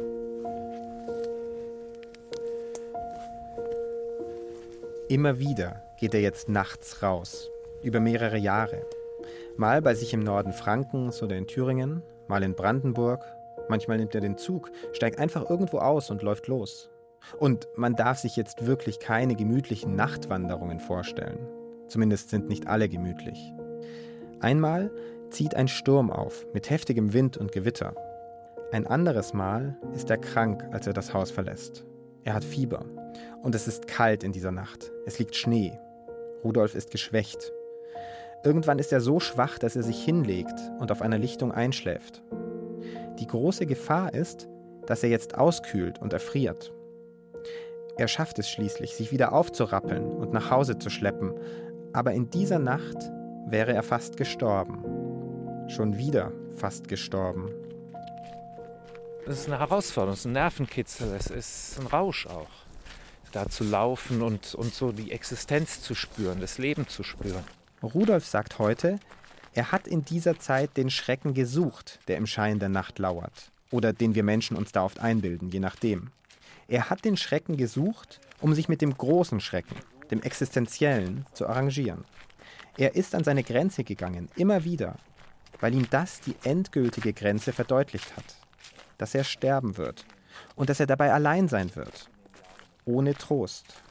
Immer 5.09 5.39
wieder 5.39 5.83
geht 5.99 6.13
er 6.13 6.21
jetzt 6.21 6.47
nachts 6.47 7.03
raus, 7.03 7.49
über 7.83 7.99
mehrere 7.99 8.37
Jahre. 8.37 8.85
Mal 9.57 9.81
bei 9.81 9.93
sich 9.93 10.13
im 10.13 10.21
Norden 10.21 10.53
Frankens 10.53 11.21
oder 11.21 11.35
in 11.35 11.47
Thüringen, 11.47 12.01
mal 12.27 12.43
in 12.43 12.55
Brandenburg. 12.55 13.21
Manchmal 13.71 13.99
nimmt 13.99 14.13
er 14.13 14.19
den 14.19 14.37
Zug, 14.37 14.69
steigt 14.91 15.17
einfach 15.17 15.49
irgendwo 15.49 15.77
aus 15.77 16.09
und 16.09 16.23
läuft 16.23 16.47
los. 16.47 16.89
Und 17.39 17.69
man 17.77 17.95
darf 17.95 18.17
sich 18.17 18.35
jetzt 18.35 18.65
wirklich 18.65 18.99
keine 18.99 19.33
gemütlichen 19.33 19.95
Nachtwanderungen 19.95 20.81
vorstellen. 20.81 21.39
Zumindest 21.87 22.29
sind 22.29 22.49
nicht 22.49 22.67
alle 22.67 22.89
gemütlich. 22.89 23.53
Einmal 24.41 24.91
zieht 25.29 25.55
ein 25.55 25.69
Sturm 25.69 26.11
auf 26.11 26.45
mit 26.53 26.69
heftigem 26.69 27.13
Wind 27.13 27.37
und 27.37 27.53
Gewitter. 27.53 27.95
Ein 28.73 28.87
anderes 28.87 29.31
Mal 29.31 29.77
ist 29.95 30.09
er 30.09 30.17
krank, 30.17 30.67
als 30.71 30.85
er 30.85 30.93
das 30.93 31.13
Haus 31.13 31.31
verlässt. 31.31 31.85
Er 32.25 32.33
hat 32.33 32.43
Fieber. 32.43 32.83
Und 33.41 33.55
es 33.55 33.69
ist 33.69 33.87
kalt 33.87 34.21
in 34.25 34.33
dieser 34.33 34.51
Nacht. 34.51 34.91
Es 35.05 35.17
liegt 35.17 35.37
Schnee. 35.37 35.79
Rudolf 36.43 36.75
ist 36.75 36.91
geschwächt. 36.91 37.53
Irgendwann 38.43 38.79
ist 38.79 38.91
er 38.91 38.99
so 38.99 39.21
schwach, 39.21 39.59
dass 39.59 39.77
er 39.77 39.83
sich 39.83 40.03
hinlegt 40.03 40.59
und 40.79 40.91
auf 40.91 41.01
einer 41.01 41.17
Lichtung 41.17 41.53
einschläft. 41.53 42.21
Die 43.19 43.27
große 43.27 43.65
Gefahr 43.65 44.13
ist, 44.13 44.47
dass 44.85 45.03
er 45.03 45.09
jetzt 45.09 45.35
auskühlt 45.35 45.99
und 45.99 46.13
erfriert. 46.13 46.73
Er 47.97 48.07
schafft 48.07 48.39
es 48.39 48.49
schließlich, 48.49 48.95
sich 48.95 49.11
wieder 49.11 49.33
aufzurappeln 49.33 50.11
und 50.11 50.33
nach 50.33 50.49
Hause 50.49 50.79
zu 50.79 50.89
schleppen, 50.89 51.33
aber 51.93 52.13
in 52.13 52.29
dieser 52.29 52.59
Nacht 52.59 53.11
wäre 53.45 53.73
er 53.73 53.83
fast 53.83 54.17
gestorben. 54.17 54.83
Schon 55.69 55.97
wieder 55.97 56.31
fast 56.55 56.87
gestorben. 56.87 57.51
Es 59.27 59.41
ist 59.41 59.47
eine 59.47 59.59
Herausforderung, 59.59 60.13
es 60.13 60.21
ist 60.21 60.25
ein 60.25 60.31
Nervenkitzel, 60.31 61.13
es 61.13 61.27
ist 61.27 61.79
ein 61.79 61.87
Rausch 61.87 62.25
auch. 62.27 62.49
Da 63.31 63.47
zu 63.47 63.63
laufen 63.63 64.21
und, 64.21 64.55
und 64.55 64.73
so 64.73 64.91
die 64.91 65.11
Existenz 65.11 65.81
zu 65.81 65.95
spüren, 65.95 66.41
das 66.41 66.57
Leben 66.57 66.87
zu 66.87 67.03
spüren. 67.03 67.43
Rudolf 67.83 68.25
sagt 68.25 68.59
heute, 68.59 68.99
er 69.53 69.71
hat 69.71 69.87
in 69.87 70.05
dieser 70.05 70.39
Zeit 70.39 70.77
den 70.77 70.89
Schrecken 70.89 71.33
gesucht, 71.33 71.99
der 72.07 72.17
im 72.17 72.25
Schein 72.25 72.59
der 72.59 72.69
Nacht 72.69 72.99
lauert. 72.99 73.51
Oder 73.69 73.93
den 73.93 74.15
wir 74.15 74.23
Menschen 74.23 74.55
uns 74.55 74.71
da 74.71 74.83
oft 74.83 74.99
einbilden, 74.99 75.49
je 75.49 75.59
nachdem. 75.59 76.11
Er 76.67 76.89
hat 76.89 77.03
den 77.03 77.17
Schrecken 77.17 77.57
gesucht, 77.57 78.21
um 78.39 78.53
sich 78.53 78.69
mit 78.69 78.81
dem 78.81 78.97
großen 78.97 79.41
Schrecken, 79.41 79.75
dem 80.09 80.21
existenziellen, 80.21 81.25
zu 81.33 81.47
arrangieren. 81.47 82.05
Er 82.77 82.95
ist 82.95 83.13
an 83.13 83.25
seine 83.25 83.43
Grenze 83.43 83.83
gegangen, 83.83 84.29
immer 84.35 84.63
wieder, 84.63 84.95
weil 85.59 85.73
ihm 85.73 85.89
das 85.89 86.21
die 86.21 86.35
endgültige 86.43 87.11
Grenze 87.11 87.51
verdeutlicht 87.51 88.15
hat. 88.15 88.23
Dass 88.97 89.15
er 89.15 89.25
sterben 89.25 89.77
wird 89.77 90.05
und 90.55 90.69
dass 90.69 90.79
er 90.79 90.87
dabei 90.87 91.11
allein 91.11 91.49
sein 91.49 91.75
wird. 91.75 92.09
Ohne 92.85 93.15
Trost. 93.15 93.81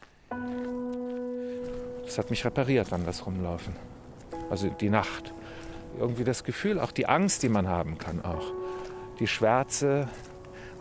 Das 2.04 2.18
hat 2.18 2.30
mich 2.30 2.44
repariert 2.44 2.92
an 2.92 3.04
das 3.04 3.26
Rumlaufen. 3.26 3.76
Also 4.48 4.68
die 4.68 4.90
Nacht. 4.90 5.34
Irgendwie 5.98 6.24
das 6.24 6.44
Gefühl, 6.44 6.78
auch 6.78 6.92
die 6.92 7.06
Angst, 7.06 7.42
die 7.42 7.48
man 7.48 7.68
haben 7.68 7.98
kann, 7.98 8.24
auch. 8.24 8.52
Die 9.18 9.26
Schwärze, 9.26 10.08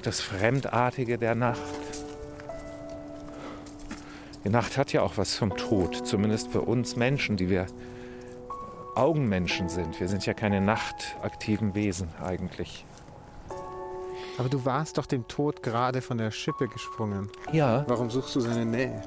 das 0.01 0.21
Fremdartige 0.21 1.17
der 1.17 1.35
Nacht. 1.35 1.59
Die 4.45 4.49
Nacht 4.49 4.77
hat 4.77 4.93
ja 4.93 5.01
auch 5.01 5.17
was 5.17 5.35
vom 5.35 5.57
Tod, 5.57 6.07
zumindest 6.07 6.51
für 6.51 6.61
uns 6.61 6.95
Menschen, 6.95 7.35
die 7.35 7.49
wir 7.49 7.67
Augenmenschen 8.95 9.69
sind. 9.69 9.99
Wir 9.99 10.07
sind 10.07 10.25
ja 10.25 10.33
keine 10.33 10.61
nachtaktiven 10.61 11.75
Wesen 11.75 12.09
eigentlich. 12.23 12.85
Aber 14.37 14.47
du 14.47 14.63
warst 14.63 14.97
doch 14.97 15.05
dem 15.05 15.27
Tod 15.27 15.61
gerade 15.63 16.01
von 16.01 16.17
der 16.17 16.31
Schippe 16.31 16.67
gesprungen. 16.67 17.29
Ja. 17.51 17.83
Warum 17.87 18.09
suchst 18.09 18.35
du 18.35 18.39
seine 18.39 18.65
Nähe? 18.65 19.01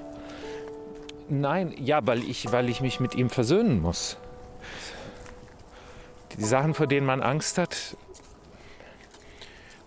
Nein, 1.28 1.74
ja, 1.78 2.06
weil 2.06 2.22
ich, 2.22 2.52
weil 2.52 2.68
ich 2.68 2.82
mich 2.82 3.00
mit 3.00 3.14
ihm 3.14 3.30
versöhnen 3.30 3.80
muss. 3.80 4.18
Die 6.38 6.44
Sachen, 6.44 6.74
vor 6.74 6.86
denen 6.86 7.06
man 7.06 7.20
Angst 7.20 7.58
hat 7.58 7.96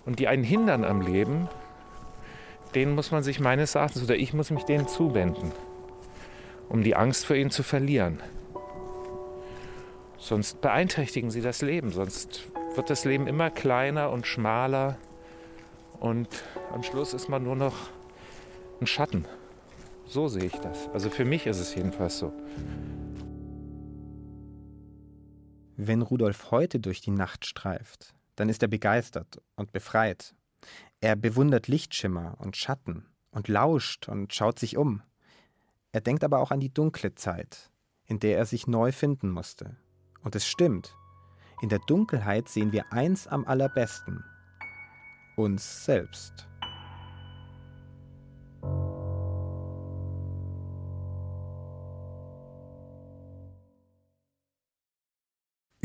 und 0.06 0.20
die 0.20 0.28
einen 0.28 0.44
hindern 0.44 0.84
am 0.84 1.02
Leben, 1.02 1.50
denen 2.75 2.94
muss 2.94 3.12
man 3.12 3.24
sich 3.24 3.40
meines 3.40 3.75
Erachtens 3.75 4.04
oder 4.04 4.16
ich 4.16 4.34
muss 4.34 4.52
mich 4.52 4.64
denen 4.64 4.88
zuwenden, 4.88 5.52
um 6.70 6.84
die 6.84 6.96
Angst 6.96 7.25
vor 7.25 7.36
ihnen 7.36 7.52
zu 7.52 7.64
verlieren. 7.64 8.22
Sonst 10.18 10.62
beeinträchtigen 10.62 11.32
sie 11.32 11.42
das 11.42 11.62
Leben, 11.62 11.92
sonst 11.92 12.44
wird 12.75 12.90
das 12.90 13.06
Leben 13.06 13.28
immer 13.28 13.50
kleiner 13.50 14.12
und 14.12 14.28
schmaler 14.28 14.98
und 16.00 16.28
am 16.74 16.84
Schluss 16.84 17.14
ist 17.14 17.30
man 17.30 17.44
nur 17.44 17.56
noch 17.56 17.75
ein 18.82 18.88
Schatten. 18.88 19.25
So 20.08 20.28
sehe 20.28 20.46
ich 20.46 20.60
das. 20.60 20.90
Also 20.94 21.10
für 21.10 21.25
mich 21.25 21.48
ist 21.48 21.60
es 21.60 21.74
jedenfalls 21.74 22.20
so. 22.20 22.32
Wenn 25.77 26.01
Rudolf 26.01 26.51
heute 26.51 26.79
durch 26.79 27.01
die 27.01 27.12
Nacht 27.12 27.46
streift, 27.46 28.13
dann 28.36 28.48
ist 28.48 28.62
er 28.62 28.70
begeistert 28.70 29.41
und 29.55 29.74
befreit. 29.74 30.34
Er 31.01 31.17
bewundert 31.17 31.67
Lichtschimmer 31.67 32.36
und 32.39 32.55
Schatten 32.55 33.05
und 33.32 33.50
lauscht 33.50 34.08
und 34.08 34.34
schaut 34.34 34.58
sich 34.58 34.77
um. 34.77 35.01
Er 35.91 36.01
denkt 36.01 36.24
aber 36.24 36.39
auch 36.39 36.51
an 36.51 36.62
die 36.62 36.74
dunkle 36.74 37.15
Zeit, 37.15 37.72
in 38.05 38.20
der 38.20 38.38
er 38.38 38.46
sich 38.46 38.67
neu 38.67 38.94
finden 38.94 39.29
musste. 39.29 39.75
Und 40.24 40.36
es 40.36 40.48
stimmt. 40.48 40.96
In 41.62 41.70
der 41.70 41.79
Dunkelheit 41.79 42.48
sehen 42.48 42.72
wir 42.72 42.91
eins 42.94 43.27
am 43.27 43.46
allerbesten. 43.46 44.24
Uns 45.36 45.84
selbst. 45.86 46.48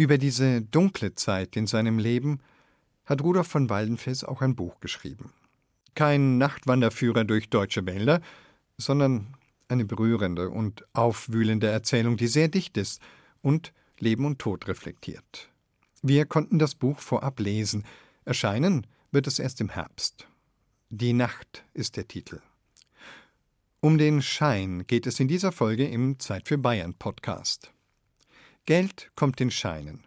Über 0.00 0.16
diese 0.16 0.62
dunkle 0.62 1.14
Zeit 1.14 1.56
in 1.56 1.66
seinem 1.66 1.98
Leben 1.98 2.40
hat 3.04 3.20
Rudolf 3.20 3.48
von 3.48 3.68
Waldenfels 3.68 4.24
auch 4.24 4.40
ein 4.40 4.56
Buch 4.56 4.80
geschrieben. 4.80 5.34
Kein 5.94 6.38
Nachtwanderführer 6.38 7.24
durch 7.24 7.50
deutsche 7.50 7.84
Wälder, 7.84 8.22
sondern 8.78 9.36
eine 9.68 9.84
berührende 9.84 10.48
und 10.48 10.86
aufwühlende 10.94 11.66
Erzählung, 11.66 12.16
die 12.16 12.28
sehr 12.28 12.48
dicht 12.48 12.78
ist 12.78 13.02
und 13.42 13.74
Leben 13.98 14.24
und 14.24 14.38
Tod 14.38 14.68
reflektiert. 14.68 15.50
Wir 16.00 16.24
konnten 16.24 16.58
das 16.58 16.74
Buch 16.74 16.98
vorab 16.98 17.38
lesen. 17.38 17.84
Erscheinen 18.24 18.86
wird 19.12 19.26
es 19.26 19.38
erst 19.38 19.60
im 19.60 19.68
Herbst. 19.68 20.26
Die 20.88 21.12
Nacht 21.12 21.62
ist 21.74 21.98
der 21.98 22.08
Titel. 22.08 22.40
Um 23.80 23.98
den 23.98 24.22
Schein 24.22 24.86
geht 24.86 25.06
es 25.06 25.20
in 25.20 25.28
dieser 25.28 25.52
Folge 25.52 25.86
im 25.86 26.18
Zeit 26.18 26.48
für 26.48 26.56
Bayern 26.56 26.94
Podcast. 26.94 27.74
Geld 28.66 29.10
kommt 29.14 29.40
in 29.40 29.50
Scheinen. 29.50 30.06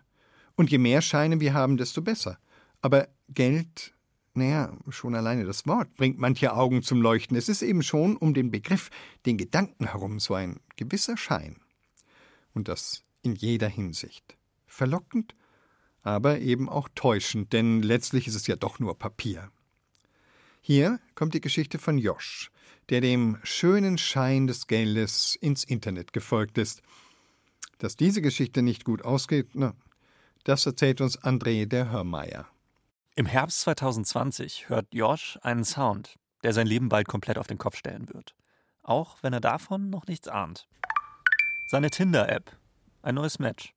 Und 0.55 0.71
je 0.71 0.77
mehr 0.77 1.01
Scheine 1.01 1.39
wir 1.39 1.53
haben, 1.53 1.77
desto 1.77 2.01
besser. 2.01 2.37
Aber 2.81 3.07
Geld, 3.29 3.93
naja, 4.33 4.75
schon 4.89 5.15
alleine 5.15 5.45
das 5.45 5.65
Wort 5.65 5.95
bringt 5.95 6.19
manche 6.19 6.53
Augen 6.53 6.83
zum 6.83 7.01
Leuchten. 7.01 7.35
Es 7.37 7.49
ist 7.49 7.61
eben 7.61 7.83
schon 7.83 8.17
um 8.17 8.33
den 8.33 8.51
Begriff, 8.51 8.89
den 9.25 9.37
Gedanken 9.37 9.87
herum 9.87 10.19
so 10.19 10.33
ein 10.33 10.59
gewisser 10.75 11.17
Schein. 11.17 11.57
Und 12.53 12.67
das 12.67 13.03
in 13.23 13.35
jeder 13.35 13.67
Hinsicht. 13.67 14.37
Verlockend, 14.67 15.35
aber 16.03 16.39
eben 16.39 16.69
auch 16.69 16.89
täuschend, 16.93 17.53
denn 17.53 17.81
letztlich 17.81 18.27
ist 18.27 18.35
es 18.35 18.47
ja 18.47 18.55
doch 18.55 18.79
nur 18.79 18.97
Papier. 18.99 19.49
Hier 20.61 20.99
kommt 21.15 21.33
die 21.33 21.41
Geschichte 21.41 21.79
von 21.79 21.97
Josch, 21.97 22.51
der 22.89 23.01
dem 23.01 23.37
schönen 23.43 23.97
Schein 23.97 24.47
des 24.47 24.67
Geldes 24.67 25.37
ins 25.41 25.63
Internet 25.63 26.13
gefolgt 26.13 26.57
ist. 26.57 26.81
Dass 27.83 27.97
diese 27.97 28.21
Geschichte 28.21 28.61
nicht 28.61 28.85
gut 28.85 29.03
ausgeht, 29.03 29.49
na, 29.55 29.73
das 30.45 30.65
erzählt 30.65 31.01
uns 31.01 31.21
André 31.21 31.65
der 31.65 31.91
Hörmeier. 31.91 32.47
Im 33.13 33.25
Herbst 33.25 33.59
2020 33.59 34.69
hört 34.69 34.87
Josh 34.93 35.37
einen 35.41 35.65
Sound, 35.65 36.17
der 36.43 36.53
sein 36.53 36.65
Leben 36.65 36.87
bald 36.87 37.09
komplett 37.09 37.37
auf 37.37 37.47
den 37.47 37.57
Kopf 37.57 37.75
stellen 37.75 38.07
wird. 38.07 38.35
Auch 38.83 39.17
wenn 39.21 39.33
er 39.33 39.41
davon 39.41 39.89
noch 39.89 40.07
nichts 40.07 40.29
ahnt. 40.29 40.65
Seine 41.67 41.89
Tinder-App. 41.89 42.55
Ein 43.01 43.15
neues 43.15 43.37
Match. 43.39 43.73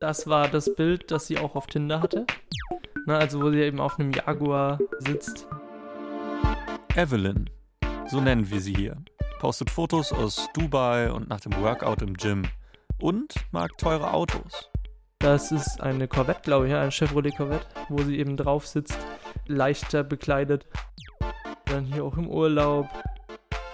Das 0.00 0.26
war 0.26 0.48
das 0.48 0.74
Bild, 0.74 1.10
das 1.10 1.26
sie 1.26 1.36
auch 1.36 1.54
auf 1.54 1.66
Tinder 1.66 2.00
hatte. 2.00 2.26
Na, 3.04 3.18
also 3.18 3.42
wo 3.42 3.50
sie 3.50 3.60
eben 3.60 3.78
auf 3.78 4.00
einem 4.00 4.12
Jaguar 4.12 4.78
sitzt. 5.00 5.46
Evelyn, 6.96 7.50
so 8.10 8.22
nennen 8.22 8.48
wir 8.48 8.62
sie 8.62 8.74
hier, 8.74 8.96
postet 9.38 9.68
Fotos 9.68 10.12
aus 10.12 10.48
Dubai 10.54 11.12
und 11.12 11.28
nach 11.28 11.40
dem 11.40 11.54
Workout 11.60 12.00
im 12.00 12.14
Gym 12.14 12.48
und 13.02 13.34
mag 13.50 13.76
teure 13.78 14.12
Autos. 14.12 14.70
Das 15.18 15.52
ist 15.52 15.80
eine 15.80 16.08
Corvette, 16.08 16.42
glaube 16.42 16.66
ich, 16.66 16.72
ja, 16.72 16.80
eine 16.80 16.92
Chevrolet 16.92 17.36
Corvette, 17.36 17.66
wo 17.88 18.02
sie 18.02 18.18
eben 18.18 18.36
drauf 18.36 18.66
sitzt, 18.66 18.98
leichter 19.46 20.04
bekleidet. 20.04 20.66
Dann 21.66 21.84
hier 21.84 22.04
auch 22.04 22.16
im 22.16 22.28
Urlaub. 22.28 22.88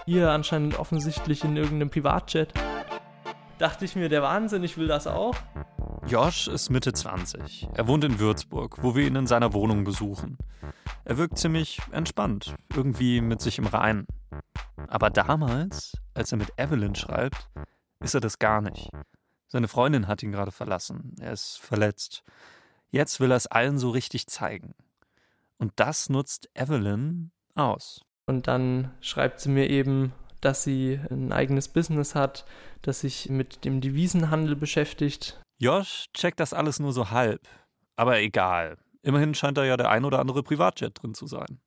Hier 0.05 0.31
anscheinend 0.31 0.79
offensichtlich 0.79 1.43
in 1.43 1.55
irgendeinem 1.57 1.91
Privatjet. 1.91 2.53
Dachte 3.59 3.85
ich 3.85 3.95
mir, 3.95 4.09
der 4.09 4.23
Wahnsinn, 4.23 4.63
ich 4.63 4.77
will 4.77 4.87
das 4.87 5.05
auch. 5.05 5.35
Josh 6.07 6.47
ist 6.47 6.69
Mitte 6.69 6.93
20. 6.93 7.69
Er 7.73 7.87
wohnt 7.87 8.03
in 8.03 8.19
Würzburg, 8.19 8.81
wo 8.81 8.95
wir 8.95 9.05
ihn 9.05 9.15
in 9.15 9.27
seiner 9.27 9.53
Wohnung 9.53 9.83
besuchen. 9.83 10.37
Er 11.03 11.17
wirkt 11.17 11.37
ziemlich 11.37 11.79
entspannt, 11.91 12.55
irgendwie 12.75 13.21
mit 13.21 13.41
sich 13.41 13.59
im 13.59 13.67
Reinen. 13.67 14.07
Aber 14.87 15.09
damals, 15.09 15.93
als 16.13 16.31
er 16.31 16.39
mit 16.39 16.53
Evelyn 16.57 16.95
schreibt, 16.95 17.49
ist 17.99 18.15
er 18.15 18.21
das 18.21 18.39
gar 18.39 18.61
nicht. 18.61 18.89
Seine 19.49 19.67
Freundin 19.67 20.07
hat 20.07 20.23
ihn 20.23 20.31
gerade 20.31 20.51
verlassen. 20.51 21.15
Er 21.19 21.33
ist 21.33 21.57
verletzt. 21.57 22.23
Jetzt 22.91 23.19
will 23.19 23.31
er 23.31 23.37
es 23.37 23.47
allen 23.47 23.77
so 23.77 23.89
richtig 23.89 24.27
zeigen. 24.27 24.75
Und 25.57 25.73
das 25.75 26.09
nutzt 26.09 26.49
Evelyn 26.53 27.31
aus. 27.55 28.01
Und 28.25 28.47
dann 28.47 28.91
schreibt 29.01 29.41
sie 29.41 29.49
mir 29.49 29.69
eben, 29.69 30.13
dass 30.39 30.63
sie 30.63 30.99
ein 31.09 31.33
eigenes 31.33 31.67
Business 31.67 32.15
hat, 32.15 32.45
das 32.81 33.01
sich 33.01 33.29
mit 33.29 33.65
dem 33.65 33.81
Devisenhandel 33.81 34.55
beschäftigt. 34.55 35.41
Josh 35.57 36.05
checkt 36.13 36.39
das 36.39 36.53
alles 36.53 36.79
nur 36.79 36.93
so 36.93 37.09
halb. 37.09 37.41
Aber 37.95 38.19
egal. 38.19 38.77
Immerhin 39.01 39.33
scheint 39.33 39.57
da 39.57 39.65
ja 39.65 39.77
der 39.77 39.89
ein 39.89 40.05
oder 40.05 40.19
andere 40.19 40.43
Privatjet 40.43 41.01
drin 41.01 41.13
zu 41.13 41.27
sein. 41.27 41.59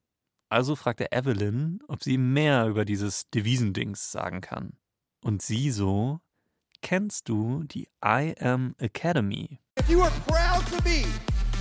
Also 0.48 0.76
fragt 0.76 1.00
er 1.00 1.12
Evelyn, 1.12 1.80
ob 1.88 2.02
sie 2.02 2.16
mehr 2.16 2.66
über 2.66 2.84
dieses 2.84 3.28
Devisendings 3.30 4.12
sagen 4.12 4.40
kann. 4.40 4.78
Und 5.22 5.42
sie 5.42 5.70
so, 5.70 6.20
kennst 6.82 7.28
du 7.28 7.62
die 7.64 7.88
I 8.04 8.34
Am 8.40 8.74
Academy? 8.78 9.60
If 9.78 9.88
you 9.88 10.02
are 10.02 10.12
proud 10.26 10.64
to 10.66 10.82
be 10.82 11.04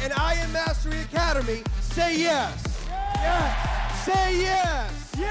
an 0.04 0.12
I 0.12 0.36
Am 0.44 0.52
Mastery 0.52 0.98
Academy, 1.12 1.64
say 1.80 2.18
yes. 2.18 2.64
Yes. 3.16 4.06
Say 4.06 4.42
yes. 4.42 4.92
Yes. 5.18 5.28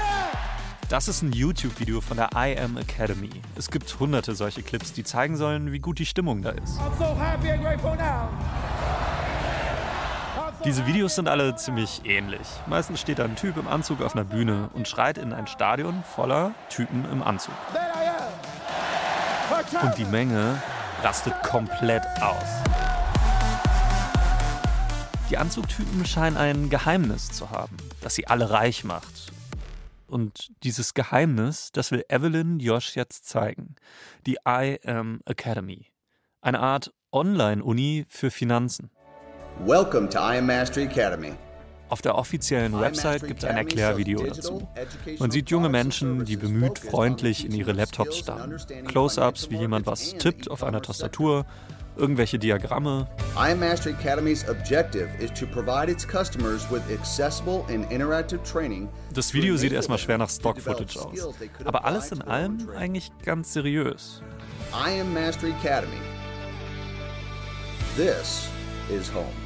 Das 0.89 1.07
ist 1.07 1.21
ein 1.21 1.31
YouTube-Video 1.31 2.01
von 2.01 2.17
der 2.17 2.29
I 2.35 2.57
Am 2.57 2.77
Academy. 2.77 3.29
Es 3.55 3.69
gibt 3.69 3.99
hunderte 3.99 4.33
solche 4.35 4.63
Clips, 4.63 4.93
die 4.93 5.03
zeigen 5.03 5.37
sollen, 5.37 5.71
wie 5.71 5.79
gut 5.79 5.99
die 5.99 6.05
Stimmung 6.05 6.41
da 6.41 6.49
ist. 6.49 6.79
Diese 10.65 10.85
Videos 10.85 11.15
sind 11.15 11.27
alle 11.27 11.55
ziemlich 11.55 12.01
ähnlich. 12.05 12.47
Meistens 12.67 12.99
steht 12.99 13.19
da 13.19 13.25
ein 13.25 13.35
Typ 13.35 13.57
im 13.57 13.67
Anzug 13.67 14.01
auf 14.01 14.15
einer 14.15 14.25
Bühne 14.25 14.69
und 14.73 14.87
schreit 14.87 15.17
in 15.17 15.33
ein 15.33 15.47
Stadion 15.47 16.03
voller 16.15 16.53
Typen 16.69 17.05
im 17.11 17.23
Anzug. 17.23 17.53
Und 19.81 19.97
die 19.97 20.05
Menge 20.05 20.61
rastet 21.03 21.33
komplett 21.43 22.05
aus. 22.21 22.63
Die 25.29 25.37
Anzugtypen 25.37 26.05
scheinen 26.05 26.37
ein 26.37 26.69
Geheimnis 26.69 27.29
zu 27.31 27.49
haben, 27.49 27.75
das 27.99 28.15
sie 28.15 28.27
alle 28.27 28.49
reich 28.49 28.85
macht. 28.85 29.33
Und 30.07 30.51
dieses 30.63 30.93
Geheimnis, 30.93 31.71
das 31.73 31.91
will 31.91 32.05
Evelyn 32.07 32.59
Josh 32.59 32.95
jetzt 32.95 33.27
zeigen. 33.27 33.75
Die 34.25 34.37
I 34.47 34.79
Am 34.85 35.19
Academy. 35.25 35.87
Eine 36.41 36.61
Art 36.61 36.93
Online-Uni 37.11 38.05
für 38.07 38.31
Finanzen. 38.31 38.89
Welcome 39.65 40.07
to 40.09 40.19
I 40.19 40.37
Am 40.37 40.45
Mastery 40.45 40.85
Academy. 40.85 41.33
Auf 41.91 42.01
der 42.01 42.17
offiziellen 42.17 42.79
Website 42.79 43.27
gibt 43.27 43.43
es 43.43 43.49
ein 43.49 43.57
Erklärvideo 43.57 44.23
dazu. 44.23 44.65
Man 45.19 45.29
sieht 45.29 45.49
junge 45.49 45.67
Menschen, 45.67 46.23
die 46.23 46.37
bemüht 46.37 46.79
freundlich 46.79 47.43
in 47.45 47.51
ihre 47.51 47.73
Laptops 47.73 48.19
starren. 48.19 48.55
Close-ups, 48.87 49.49
wie 49.49 49.57
jemand 49.57 49.85
was 49.87 50.13
tippt 50.13 50.49
auf 50.49 50.63
einer 50.63 50.81
Tastatur, 50.81 51.45
irgendwelche 51.97 52.39
Diagramme. 52.39 53.09
I 53.35 53.53
Mastery 53.53 53.93
Academy's 53.93 54.47
objective 54.47 55.09
is 55.19 55.31
to 55.37 55.45
provide 55.45 55.91
its 55.91 56.07
customers 56.07 56.65
with 56.71 56.81
accessible 56.97 57.65
and 57.67 57.91
interactive 57.91 58.41
training. 58.43 58.87
Das 59.13 59.33
Video 59.33 59.57
sieht 59.57 59.73
erstmal 59.73 59.97
schwer 59.97 60.17
nach 60.17 60.29
Stock-Footage 60.29 60.97
aus, 60.97 61.35
aber 61.65 61.83
alles 61.83 62.13
in 62.13 62.21
allem 62.21 62.69
eigentlich 62.73 63.11
ganz 63.25 63.51
seriös. 63.51 64.21
I 64.71 65.01
Am 65.01 65.13
Mastery 65.13 65.51
Academy. 65.61 65.99
This 67.97 68.47
is 68.89 69.13
home. 69.13 69.40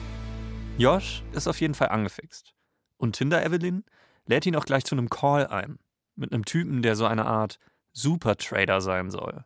Josh 0.78 1.24
ist 1.32 1.48
auf 1.48 1.62
jeden 1.62 1.74
Fall 1.74 1.88
angefixt. 1.88 2.54
Und 2.98 3.16
Tinder 3.16 3.46
Evelyn 3.46 3.86
lädt 4.26 4.46
ihn 4.46 4.58
auch 4.58 4.66
gleich 4.66 4.84
zu 4.84 4.94
einem 4.94 5.10
Call 5.10 5.48
ein. 5.48 5.80
Mit 6.16 6.34
einem 6.34 6.44
Typen, 6.44 6.82
der 6.82 6.98
so 6.98 7.06
eine 7.06 7.26
Art 7.26 7.60
Super-Trader 7.94 8.82
sein 8.82 9.10
soll. 9.10 9.46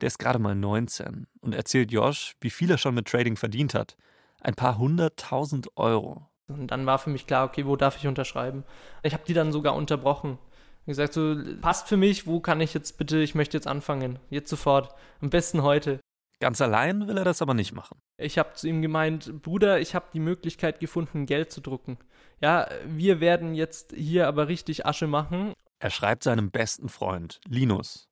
Der 0.00 0.08
ist 0.08 0.18
gerade 0.18 0.40
mal 0.40 0.56
19 0.56 1.28
und 1.40 1.54
erzählt 1.54 1.92
Josh, 1.92 2.34
wie 2.40 2.50
viel 2.50 2.68
er 2.68 2.78
schon 2.78 2.96
mit 2.96 3.06
Trading 3.06 3.36
verdient 3.36 3.74
hat. 3.74 3.96
Ein 4.40 4.56
paar 4.56 4.76
hunderttausend 4.76 5.68
Euro. 5.76 6.28
Und 6.48 6.66
dann 6.72 6.84
war 6.84 6.98
für 6.98 7.10
mich 7.10 7.28
klar, 7.28 7.46
okay, 7.46 7.64
wo 7.64 7.76
darf 7.76 7.96
ich 7.96 8.08
unterschreiben? 8.08 8.64
Ich 9.04 9.12
habe 9.12 9.24
die 9.26 9.34
dann 9.34 9.52
sogar 9.52 9.76
unterbrochen. 9.76 10.38
Ich 10.80 10.88
gesagt, 10.88 11.12
so, 11.12 11.36
passt 11.60 11.88
für 11.88 11.96
mich, 11.96 12.26
wo 12.26 12.40
kann 12.40 12.60
ich 12.60 12.74
jetzt 12.74 12.98
bitte, 12.98 13.18
ich 13.18 13.36
möchte 13.36 13.56
jetzt 13.56 13.68
anfangen. 13.68 14.18
Jetzt 14.30 14.50
sofort. 14.50 14.94
Am 15.20 15.30
besten 15.30 15.62
heute. 15.62 16.00
Ganz 16.40 16.60
allein 16.60 17.06
will 17.06 17.16
er 17.16 17.24
das 17.24 17.42
aber 17.42 17.54
nicht 17.54 17.72
machen. 17.72 18.00
Ich 18.18 18.38
habe 18.38 18.54
zu 18.54 18.68
ihm 18.68 18.82
gemeint, 18.82 19.42
Bruder, 19.42 19.80
ich 19.80 19.94
habe 19.94 20.06
die 20.12 20.20
Möglichkeit 20.20 20.80
gefunden, 20.80 21.26
Geld 21.26 21.52
zu 21.52 21.60
drucken. 21.60 21.98
Ja, 22.40 22.68
wir 22.86 23.20
werden 23.20 23.54
jetzt 23.54 23.92
hier 23.96 24.28
aber 24.28 24.48
richtig 24.48 24.84
Asche 24.84 25.06
machen. 25.06 25.52
Er 25.78 25.90
schreibt 25.90 26.24
seinem 26.24 26.50
besten 26.50 26.88
Freund, 26.88 27.40
Linus, 27.46 28.08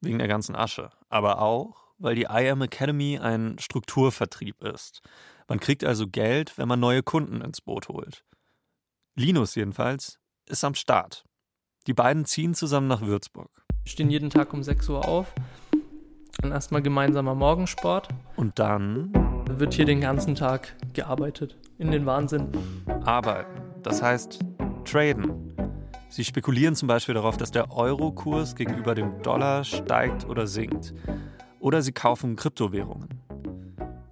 wegen 0.00 0.18
der 0.18 0.28
ganzen 0.28 0.54
Asche, 0.56 0.90
aber 1.08 1.40
auch, 1.40 1.84
weil 1.98 2.14
die 2.14 2.24
I 2.24 2.48
Am 2.48 2.62
Academy 2.62 3.18
ein 3.18 3.58
Strukturvertrieb 3.58 4.62
ist. 4.62 5.00
Man 5.48 5.60
kriegt 5.60 5.84
also 5.84 6.06
Geld, 6.06 6.56
wenn 6.58 6.68
man 6.68 6.80
neue 6.80 7.02
Kunden 7.02 7.40
ins 7.40 7.60
Boot 7.60 7.88
holt. 7.88 8.24
Linus 9.14 9.54
jedenfalls 9.54 10.18
ist 10.46 10.64
am 10.64 10.74
Start. 10.74 11.24
Die 11.86 11.94
beiden 11.94 12.24
ziehen 12.24 12.54
zusammen 12.54 12.88
nach 12.88 13.02
Würzburg. 13.02 13.50
Wir 13.82 13.90
stehen 13.90 14.10
jeden 14.10 14.30
Tag 14.30 14.54
um 14.54 14.62
6 14.62 14.88
Uhr 14.88 15.06
auf 15.06 15.34
dann 16.42 16.52
erstmal 16.52 16.82
gemeinsamer 16.82 17.34
Morgensport. 17.34 18.08
Und 18.36 18.58
dann 18.58 19.12
wird 19.50 19.74
hier 19.74 19.84
den 19.84 20.00
ganzen 20.00 20.34
Tag 20.34 20.74
gearbeitet. 20.92 21.56
In 21.78 21.90
den 21.90 22.06
Wahnsinn. 22.06 22.48
Arbeiten. 23.04 23.60
Das 23.82 24.02
heißt 24.02 24.40
traden. 24.84 25.54
Sie 26.08 26.24
spekulieren 26.24 26.76
zum 26.76 26.86
Beispiel 26.86 27.14
darauf, 27.14 27.36
dass 27.36 27.50
der 27.50 27.72
Euro-Kurs 27.76 28.54
gegenüber 28.54 28.94
dem 28.94 29.20
Dollar 29.22 29.64
steigt 29.64 30.24
oder 30.28 30.46
sinkt. 30.46 30.94
Oder 31.58 31.82
sie 31.82 31.92
kaufen 31.92 32.36
Kryptowährungen. 32.36 33.08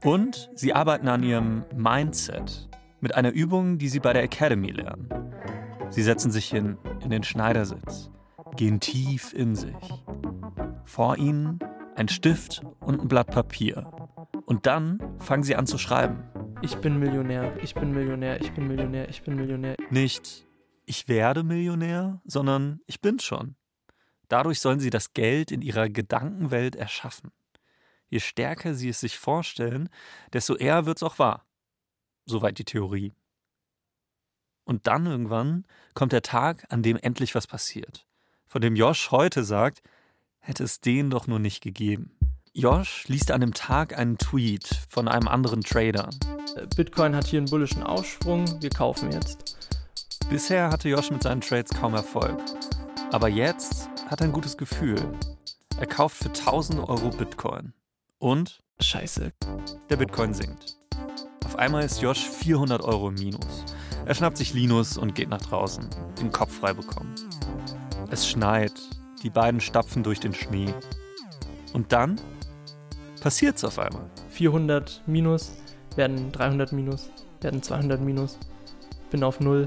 Und 0.03 0.51
sie 0.55 0.75
arbeiten 0.75 1.07
an 1.09 1.23
ihrem 1.23 1.65
Mindset 1.77 2.69
mit 3.01 3.15
einer 3.15 3.31
Übung, 3.31 3.79
die 3.79 3.89
sie 3.89 4.01
bei 4.01 4.13
der 4.13 4.25
Academy 4.25 4.71
lernen. 4.71 5.09
Sie 5.91 6.03
setzen 6.03 6.33
sich 6.33 6.47
hin 6.49 6.79
in 7.05 7.11
den 7.11 7.23
Schneidersitz, 7.23 8.11
gehen 8.57 8.81
tief 8.81 9.33
in 9.33 9.55
sich. 9.55 9.77
Vor 10.85 11.19
ihnen 11.19 11.59
ein 11.95 12.09
Stift 12.09 12.63
und 12.81 13.01
ein 13.01 13.09
Blatt 13.09 13.31
Papier. 13.31 13.91
Und 14.47 14.67
dann 14.67 14.99
fangen 15.19 15.43
sie 15.43 15.57
an 15.57 15.67
zu 15.67 15.79
schreiben. 15.79 16.25
Ich 16.63 16.77
bin 16.77 16.99
Millionär, 16.99 17.57
ich 17.63 17.75
bin 17.75 17.93
Millionär, 17.93 18.41
ich 18.41 18.53
bin 18.53 18.69
Millionär, 18.69 19.09
ich 19.09 19.23
bin 19.23 19.37
Millionär. 19.37 19.77
Nicht 19.91 20.47
ich 20.85 21.09
werde 21.09 21.43
Millionär, 21.43 22.21
sondern 22.25 22.81
ich 22.87 23.01
bin 23.01 23.19
schon. 23.19 23.57
Dadurch 24.29 24.61
sollen 24.61 24.81
sie 24.81 24.91
das 24.91 25.13
Geld 25.13 25.51
in 25.51 25.63
ihrer 25.63 25.89
Gedankenwelt 25.89 26.77
erschaffen. 26.77 27.31
Je 28.09 28.21
stärker 28.21 28.75
sie 28.75 28.89
es 28.89 29.01
sich 29.01 29.19
vorstellen, 29.19 29.89
desto 30.33 30.57
eher 30.57 30.87
wird 30.87 30.99
es 30.99 31.03
auch 31.03 31.19
wahr. 31.19 31.47
Soweit 32.27 32.59
die 32.59 32.65
Theorie. 32.65 33.13
Und 34.65 34.87
dann 34.87 35.07
irgendwann 35.07 35.67
kommt 35.95 36.13
der 36.13 36.23
Tag, 36.23 36.67
an 36.69 36.83
dem 36.83 36.97
endlich 36.97 37.35
was 37.35 37.47
passiert. 37.47 38.07
Von 38.47 38.61
dem 38.61 38.77
Josh 38.77 39.11
heute 39.11 39.45
sagt, 39.45 39.83
hätte 40.43 40.65
es 40.65 40.81
den 40.81 41.09
doch 41.09 41.27
nur 41.27 41.39
nicht 41.39 41.63
gegeben. 41.63 42.11
Josh 42.53 43.09
liest 43.09 43.31
an 43.31 43.41
dem 43.41 43.55
Tag 43.55 43.97
einen 43.97 44.19
Tweet 44.19 44.69
von 44.91 45.09
einem 45.09 45.27
anderen 45.27 45.63
Trader. 45.63 46.11
Bitcoin 46.77 47.17
hat 47.17 47.27
hier 47.27 47.39
einen 47.39 47.49
bullischen 47.49 47.83
Aufschwung, 47.83 48.61
wir 48.61 48.69
kaufen 48.69 49.11
jetzt. 49.11 49.57
Bisher 50.29 50.71
hatte 50.71 50.91
Josh 50.91 51.11
mit 51.11 51.23
seinen 51.23 51.41
Trades 51.41 51.71
kaum 51.71 51.95
Erfolg. 51.95 52.39
Aber 53.11 53.29
jetzt 53.29 53.89
hat 54.09 54.21
er 54.21 54.27
ein 54.27 54.33
gutes 54.33 54.59
Gefühl. 54.59 55.01
Er 55.79 55.87
kauft 55.87 56.19
für 56.19 56.29
1000 56.29 56.81
Euro 56.81 57.09
Bitcoin. 57.11 57.73
Und 58.19 58.61
Scheiße. 58.81 59.33
der 59.89 59.97
Bitcoin 59.97 60.35
sinkt. 60.35 60.77
Auf 61.45 61.57
einmal 61.57 61.85
ist 61.85 62.03
Josh 62.03 62.29
400 62.29 62.83
Euro 62.83 63.09
im 63.09 63.15
Minus. 63.15 63.65
Er 64.05 64.15
schnappt 64.15 64.37
sich 64.37 64.53
Linus 64.53 64.99
und 64.99 65.15
geht 65.15 65.29
nach 65.29 65.41
draußen, 65.41 65.89
den 66.21 66.33
Kopf 66.33 66.59
frei 66.59 66.75
bekommen. 66.75 67.15
Es 68.11 68.29
schneit, 68.29 68.75
die 69.23 69.31
beiden 69.31 69.61
stapfen 69.61 70.03
durch 70.03 70.21
den 70.21 70.35
Schnee. 70.35 70.73
Und 71.73 71.93
dann 71.93 72.21
passiert's 73.21 73.65
auf 73.65 73.79
einmal. 73.79 74.11
400 74.31 75.03
minus 75.07 75.57
werden 75.97 76.33
300 76.33 76.73
minus, 76.73 77.11
werden 77.41 77.63
200 77.63 78.01
minus. 78.01 78.39
Bin 79.11 79.23
auf 79.25 79.41
Null. 79.41 79.67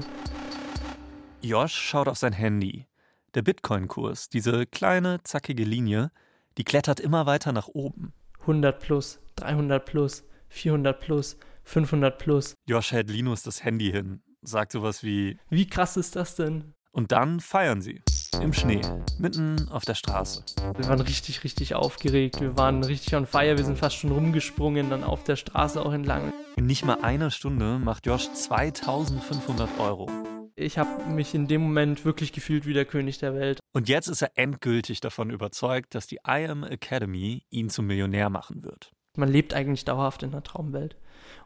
Josh 1.40 1.74
schaut 1.74 2.08
auf 2.08 2.18
sein 2.18 2.32
Handy. 2.32 2.86
Der 3.34 3.42
Bitcoin-Kurs, 3.42 4.28
diese 4.28 4.66
kleine, 4.66 5.22
zackige 5.22 5.64
Linie, 5.64 6.10
die 6.58 6.64
klettert 6.64 7.00
immer 7.00 7.26
weiter 7.26 7.52
nach 7.52 7.68
oben. 7.68 8.12
100 8.40 8.80
plus, 8.80 9.20
300 9.36 9.84
plus, 9.84 10.24
400 10.48 10.98
plus, 11.00 11.36
500 11.64 12.18
plus. 12.18 12.54
Josh 12.66 12.92
hält 12.92 13.10
Linus 13.10 13.42
das 13.42 13.62
Handy 13.62 13.90
hin, 13.90 14.22
sagt 14.42 14.72
sowas 14.72 15.02
wie 15.02 15.38
Wie 15.50 15.66
krass 15.66 15.96
ist 15.96 16.16
das 16.16 16.36
denn? 16.36 16.72
und 16.92 17.12
dann 17.12 17.40
feiern 17.40 17.82
sie. 17.82 18.02
Im 18.42 18.52
Schnee, 18.52 18.80
mitten 19.18 19.68
auf 19.70 19.84
der 19.84 19.94
Straße. 19.94 20.44
Wir 20.76 20.88
waren 20.88 21.00
richtig, 21.00 21.42
richtig 21.44 21.74
aufgeregt. 21.74 22.40
Wir 22.40 22.56
waren 22.56 22.84
richtig 22.84 23.14
on 23.14 23.26
fire. 23.26 23.56
Wir 23.56 23.64
sind 23.64 23.78
fast 23.78 23.96
schon 23.96 24.12
rumgesprungen, 24.12 24.90
dann 24.90 25.04
auf 25.04 25.24
der 25.24 25.36
Straße 25.36 25.84
auch 25.84 25.92
entlang. 25.92 26.32
In 26.56 26.66
nicht 26.66 26.84
mal 26.84 27.00
einer 27.02 27.30
Stunde 27.30 27.78
macht 27.78 28.06
Josh 28.06 28.30
2500 28.32 29.68
Euro. 29.80 30.10
Ich 30.54 30.78
habe 30.78 31.04
mich 31.10 31.34
in 31.34 31.48
dem 31.48 31.62
Moment 31.62 32.04
wirklich 32.04 32.32
gefühlt 32.32 32.66
wie 32.66 32.72
der 32.72 32.84
König 32.84 33.18
der 33.18 33.34
Welt. 33.34 33.60
Und 33.72 33.88
jetzt 33.88 34.08
ist 34.08 34.22
er 34.22 34.30
endgültig 34.36 35.00
davon 35.00 35.30
überzeugt, 35.30 35.94
dass 35.94 36.06
die 36.06 36.20
I 36.26 36.46
Am 36.48 36.64
Academy 36.64 37.44
ihn 37.50 37.68
zum 37.68 37.86
Millionär 37.86 38.30
machen 38.30 38.62
wird. 38.62 38.92
Man 39.16 39.28
lebt 39.28 39.54
eigentlich 39.54 39.84
dauerhaft 39.84 40.22
in 40.22 40.30
einer 40.30 40.42
Traumwelt. 40.42 40.96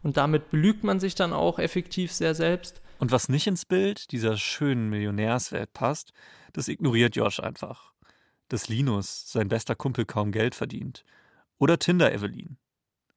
Und 0.02 0.16
damit 0.16 0.50
belügt 0.50 0.84
man 0.84 1.00
sich 1.00 1.14
dann 1.14 1.32
auch 1.32 1.58
effektiv 1.58 2.12
sehr 2.12 2.34
selbst. 2.34 2.82
Und 2.98 3.12
was 3.12 3.28
nicht 3.28 3.46
ins 3.46 3.64
Bild 3.64 4.12
dieser 4.12 4.36
schönen 4.36 4.90
Millionärswelt 4.90 5.72
passt, 5.72 6.12
das 6.52 6.68
ignoriert 6.68 7.16
Josh 7.16 7.40
einfach. 7.40 7.92
Dass 8.48 8.68
Linus, 8.68 9.30
sein 9.30 9.48
bester 9.48 9.74
Kumpel, 9.74 10.04
kaum 10.04 10.32
Geld 10.32 10.54
verdient. 10.54 11.04
Oder 11.58 11.78
Tinder 11.78 12.12
Evelyn. 12.12 12.58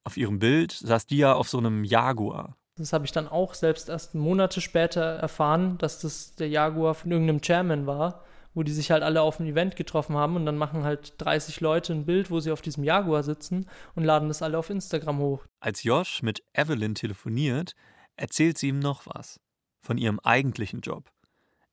Auf 0.04 0.16
ihrem 0.16 0.38
Bild 0.38 0.72
saß 0.72 1.06
die 1.06 1.16
ja 1.16 1.32
auf 1.32 1.48
so 1.48 1.58
einem 1.58 1.82
Jaguar. 1.82 2.56
Das 2.76 2.92
habe 2.92 3.04
ich 3.04 3.12
dann 3.12 3.28
auch 3.28 3.54
selbst 3.54 3.88
erst 3.88 4.14
Monate 4.14 4.60
später 4.60 5.00
erfahren, 5.00 5.78
dass 5.78 6.00
das 6.00 6.34
der 6.34 6.48
Jaguar 6.48 6.94
von 6.94 7.10
irgendeinem 7.10 7.40
Chairman 7.40 7.86
war, 7.86 8.24
wo 8.52 8.62
die 8.62 8.72
sich 8.72 8.90
halt 8.90 9.02
alle 9.02 9.22
auf 9.22 9.38
ein 9.38 9.46
Event 9.46 9.76
getroffen 9.76 10.16
haben 10.16 10.36
und 10.36 10.44
dann 10.44 10.58
machen 10.58 10.84
halt 10.84 11.14
30 11.18 11.60
Leute 11.60 11.92
ein 11.92 12.04
Bild, 12.04 12.30
wo 12.30 12.40
sie 12.40 12.50
auf 12.50 12.62
diesem 12.62 12.84
Jaguar 12.84 13.22
sitzen 13.22 13.66
und 13.94 14.04
laden 14.04 14.28
das 14.28 14.42
alle 14.42 14.58
auf 14.58 14.70
Instagram 14.70 15.18
hoch. 15.18 15.44
Als 15.60 15.84
Josh 15.84 16.22
mit 16.22 16.42
Evelyn 16.52 16.94
telefoniert, 16.94 17.74
erzählt 18.16 18.58
sie 18.58 18.68
ihm 18.68 18.80
noch 18.80 19.06
was. 19.06 19.40
Von 19.80 19.96
ihrem 19.96 20.18
eigentlichen 20.20 20.80
Job. 20.80 21.10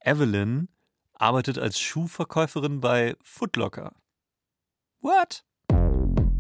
Evelyn 0.03 0.69
arbeitet 1.21 1.59
als 1.59 1.79
Schuhverkäuferin 1.79 2.81
bei 2.81 3.15
Footlocker. 3.21 3.93
What? 5.01 5.43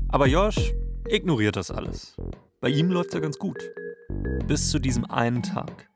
Aber 0.09 0.27
Josh 0.27 0.73
ignoriert 1.07 1.55
das 1.55 1.71
alles. 1.71 2.15
Bei 2.59 2.69
ihm 2.69 2.89
läuft's 2.91 3.13
ja 3.13 3.19
ganz 3.19 3.37
gut. 3.37 3.57
Bis 4.47 4.69
zu 4.69 4.79
diesem 4.79 5.05
einen 5.05 5.43
Tag. 5.43 5.89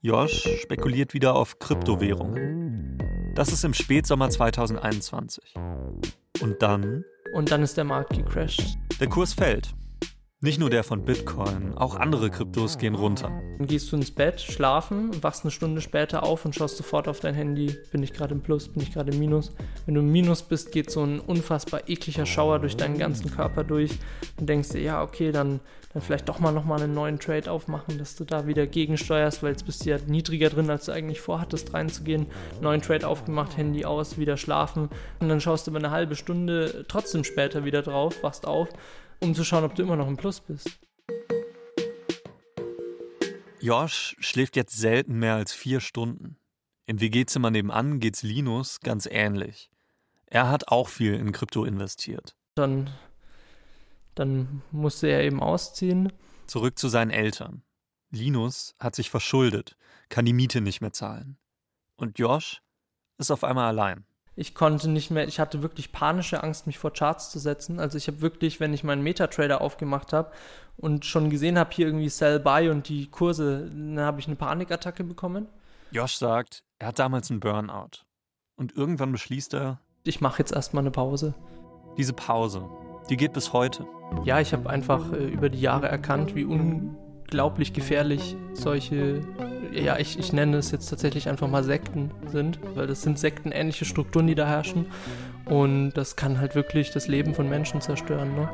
Josh 0.00 0.48
spekuliert 0.62 1.12
wieder 1.12 1.34
auf 1.34 1.58
Kryptowährungen. 1.58 2.98
Das 3.34 3.52
ist 3.52 3.64
im 3.64 3.74
Spätsommer 3.74 4.30
2021. 4.30 5.54
Und 6.40 6.62
dann, 6.62 7.04
Und 7.34 7.50
dann 7.50 7.62
ist 7.62 7.76
der 7.76 7.84
Markt 7.84 8.10
gecrashed. 8.16 8.78
der 8.98 9.08
Kurs 9.08 9.34
fällt. 9.34 9.74
Nicht 10.42 10.58
nur 10.58 10.70
der 10.70 10.84
von 10.84 11.04
Bitcoin, 11.04 11.74
auch 11.76 11.96
andere 11.96 12.30
Kryptos 12.30 12.78
gehen 12.78 12.94
runter. 12.94 13.30
Dann 13.58 13.66
gehst 13.66 13.92
du 13.92 13.96
ins 13.96 14.10
Bett, 14.10 14.40
schlafen, 14.40 15.22
wachst 15.22 15.44
eine 15.44 15.50
Stunde 15.50 15.82
später 15.82 16.22
auf 16.22 16.46
und 16.46 16.54
schaust 16.54 16.78
sofort 16.78 17.08
auf 17.08 17.20
dein 17.20 17.34
Handy. 17.34 17.76
Bin 17.92 18.02
ich 18.02 18.14
gerade 18.14 18.32
im 18.32 18.40
Plus, 18.40 18.68
bin 18.68 18.82
ich 18.82 18.90
gerade 18.90 19.12
im 19.12 19.18
Minus? 19.18 19.52
Wenn 19.84 19.96
du 19.96 20.00
im 20.00 20.10
Minus 20.10 20.42
bist, 20.42 20.72
geht 20.72 20.90
so 20.90 21.04
ein 21.04 21.20
unfassbar 21.20 21.90
ekliger 21.90 22.24
Schauer 22.24 22.58
durch 22.58 22.74
deinen 22.74 22.96
ganzen 22.96 23.30
Körper 23.30 23.64
durch. 23.64 23.98
Und 24.38 24.48
denkst 24.48 24.70
dir, 24.70 24.80
ja, 24.80 25.02
okay, 25.02 25.30
dann, 25.30 25.60
dann 25.92 26.00
vielleicht 26.00 26.30
doch 26.30 26.38
mal 26.38 26.52
nochmal 26.52 26.80
einen 26.80 26.94
neuen 26.94 27.18
Trade 27.18 27.52
aufmachen, 27.52 27.98
dass 27.98 28.16
du 28.16 28.24
da 28.24 28.46
wieder 28.46 28.66
gegensteuerst, 28.66 29.42
weil 29.42 29.50
jetzt 29.50 29.66
bist 29.66 29.84
du 29.84 29.90
ja 29.90 29.98
niedriger 30.06 30.48
drin, 30.48 30.70
als 30.70 30.86
du 30.86 30.92
eigentlich 30.92 31.20
vorhattest 31.20 31.74
reinzugehen. 31.74 32.24
Neuen 32.62 32.80
Trade 32.80 33.06
aufgemacht, 33.06 33.58
Handy 33.58 33.84
aus, 33.84 34.16
wieder 34.16 34.38
schlafen. 34.38 34.88
Und 35.18 35.28
dann 35.28 35.42
schaust 35.42 35.66
du 35.66 35.70
über 35.70 35.80
eine 35.80 35.90
halbe 35.90 36.16
Stunde 36.16 36.86
trotzdem 36.88 37.24
später 37.24 37.66
wieder 37.66 37.82
drauf, 37.82 38.22
wachst 38.22 38.46
auf, 38.46 38.70
um 39.20 39.34
zu 39.34 39.44
schauen, 39.44 39.64
ob 39.64 39.74
du 39.74 39.82
immer 39.82 39.96
noch 39.96 40.08
im 40.08 40.16
Plus 40.16 40.40
bist. 40.40 40.80
Josh 43.60 44.16
schläft 44.18 44.56
jetzt 44.56 44.76
selten 44.76 45.18
mehr 45.18 45.34
als 45.34 45.52
vier 45.52 45.80
Stunden. 45.80 46.38
Im 46.86 47.00
WG-Zimmer 47.00 47.50
nebenan 47.50 48.00
geht's 48.00 48.22
Linus 48.22 48.80
ganz 48.80 49.06
ähnlich. 49.06 49.70
Er 50.26 50.48
hat 50.48 50.68
auch 50.68 50.88
viel 50.88 51.14
in 51.14 51.32
Krypto 51.32 51.64
investiert. 51.64 52.36
Dann, 52.54 52.90
dann 54.14 54.62
musste 54.70 55.08
er 55.08 55.22
eben 55.22 55.42
ausziehen. 55.42 56.12
Zurück 56.46 56.78
zu 56.78 56.88
seinen 56.88 57.10
Eltern. 57.10 57.62
Linus 58.10 58.74
hat 58.80 58.96
sich 58.96 59.10
verschuldet, 59.10 59.76
kann 60.08 60.24
die 60.24 60.32
Miete 60.32 60.60
nicht 60.60 60.80
mehr 60.80 60.92
zahlen. 60.92 61.36
Und 61.96 62.18
Josh 62.18 62.62
ist 63.18 63.30
auf 63.30 63.44
einmal 63.44 63.66
allein. 63.66 64.04
Ich 64.40 64.54
konnte 64.54 64.88
nicht 64.88 65.10
mehr, 65.10 65.28
ich 65.28 65.38
hatte 65.38 65.60
wirklich 65.60 65.92
panische 65.92 66.42
Angst, 66.42 66.66
mich 66.66 66.78
vor 66.78 66.92
Charts 66.94 67.30
zu 67.30 67.38
setzen. 67.38 67.78
Also 67.78 67.98
ich 67.98 68.06
habe 68.08 68.22
wirklich, 68.22 68.58
wenn 68.58 68.72
ich 68.72 68.82
meinen 68.84 69.02
Metatrader 69.02 69.60
aufgemacht 69.60 70.14
habe 70.14 70.30
und 70.78 71.04
schon 71.04 71.28
gesehen 71.28 71.58
habe, 71.58 71.68
hier 71.74 71.86
irgendwie 71.86 72.08
Sell 72.08 72.40
Buy 72.40 72.70
und 72.70 72.88
die 72.88 73.10
Kurse, 73.10 73.68
dann 73.70 74.00
habe 74.00 74.18
ich 74.18 74.26
eine 74.28 74.36
Panikattacke 74.36 75.04
bekommen. 75.04 75.46
Josh 75.90 76.16
sagt, 76.16 76.62
er 76.78 76.88
hat 76.88 76.98
damals 76.98 77.30
einen 77.30 77.40
Burnout. 77.40 78.06
Und 78.56 78.74
irgendwann 78.74 79.12
beschließt 79.12 79.52
er, 79.52 79.78
Ich 80.04 80.22
mache 80.22 80.38
jetzt 80.38 80.52
erstmal 80.52 80.84
eine 80.84 80.90
Pause. 80.90 81.34
diese 81.98 82.14
Pause, 82.14 82.66
die 83.10 83.18
geht 83.18 83.34
bis 83.34 83.52
heute. 83.52 83.86
Ja, 84.24 84.40
ich 84.40 84.54
habe 84.54 84.70
einfach 84.70 85.12
äh, 85.12 85.26
über 85.28 85.50
die 85.50 85.60
Jahre 85.60 85.88
erkannt, 85.88 86.34
wie 86.34 86.44
unglaublich 87.30 87.72
gefährlich 87.72 88.36
solche, 88.54 89.20
ja, 89.70 89.96
ich, 89.98 90.18
ich 90.18 90.32
nenne 90.32 90.56
es 90.56 90.72
jetzt 90.72 90.90
tatsächlich 90.90 91.28
einfach 91.28 91.46
mal 91.46 91.62
Sekten 91.62 92.10
sind, 92.26 92.58
weil 92.74 92.88
das 92.88 93.02
sind 93.02 93.20
sektenähnliche 93.20 93.84
Strukturen, 93.84 94.26
die 94.26 94.34
da 94.34 94.48
herrschen. 94.48 94.86
Und 95.44 95.92
das 95.92 96.16
kann 96.16 96.40
halt 96.40 96.56
wirklich 96.56 96.90
das 96.90 97.06
Leben 97.06 97.32
von 97.32 97.48
Menschen 97.48 97.80
zerstören. 97.80 98.34
Ne? 98.34 98.48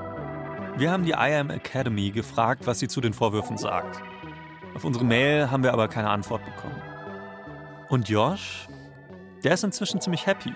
Wir 0.77 0.91
haben 0.91 1.07
die 1.07 1.13
IAM 1.13 1.49
Academy 1.49 2.11
gefragt, 2.11 2.67
was 2.67 2.79
sie 2.79 2.87
zu 2.87 3.01
den 3.01 3.15
Vorwürfen 3.15 3.57
sagt. 3.57 4.03
Auf 4.75 4.85
unsere 4.85 5.07
Mail 5.07 5.51
haben 5.51 5.63
wir 5.63 5.73
aber 5.73 5.89
keine 5.89 6.11
Antwort 6.11 6.45
bekommen. 6.45 6.77
Und 7.89 8.11
Josh, 8.11 8.69
der 9.43 9.55
ist 9.55 9.65
inzwischen 9.65 10.03
ziemlich 10.03 10.27
happy. 10.27 10.53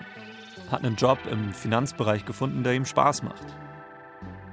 Hat 0.69 0.83
einen 0.83 0.95
Job 0.95 1.17
im 1.31 1.53
Finanzbereich 1.53 2.23
gefunden, 2.25 2.63
der 2.63 2.73
ihm 2.73 2.85
Spaß 2.85 3.23
macht. 3.23 3.47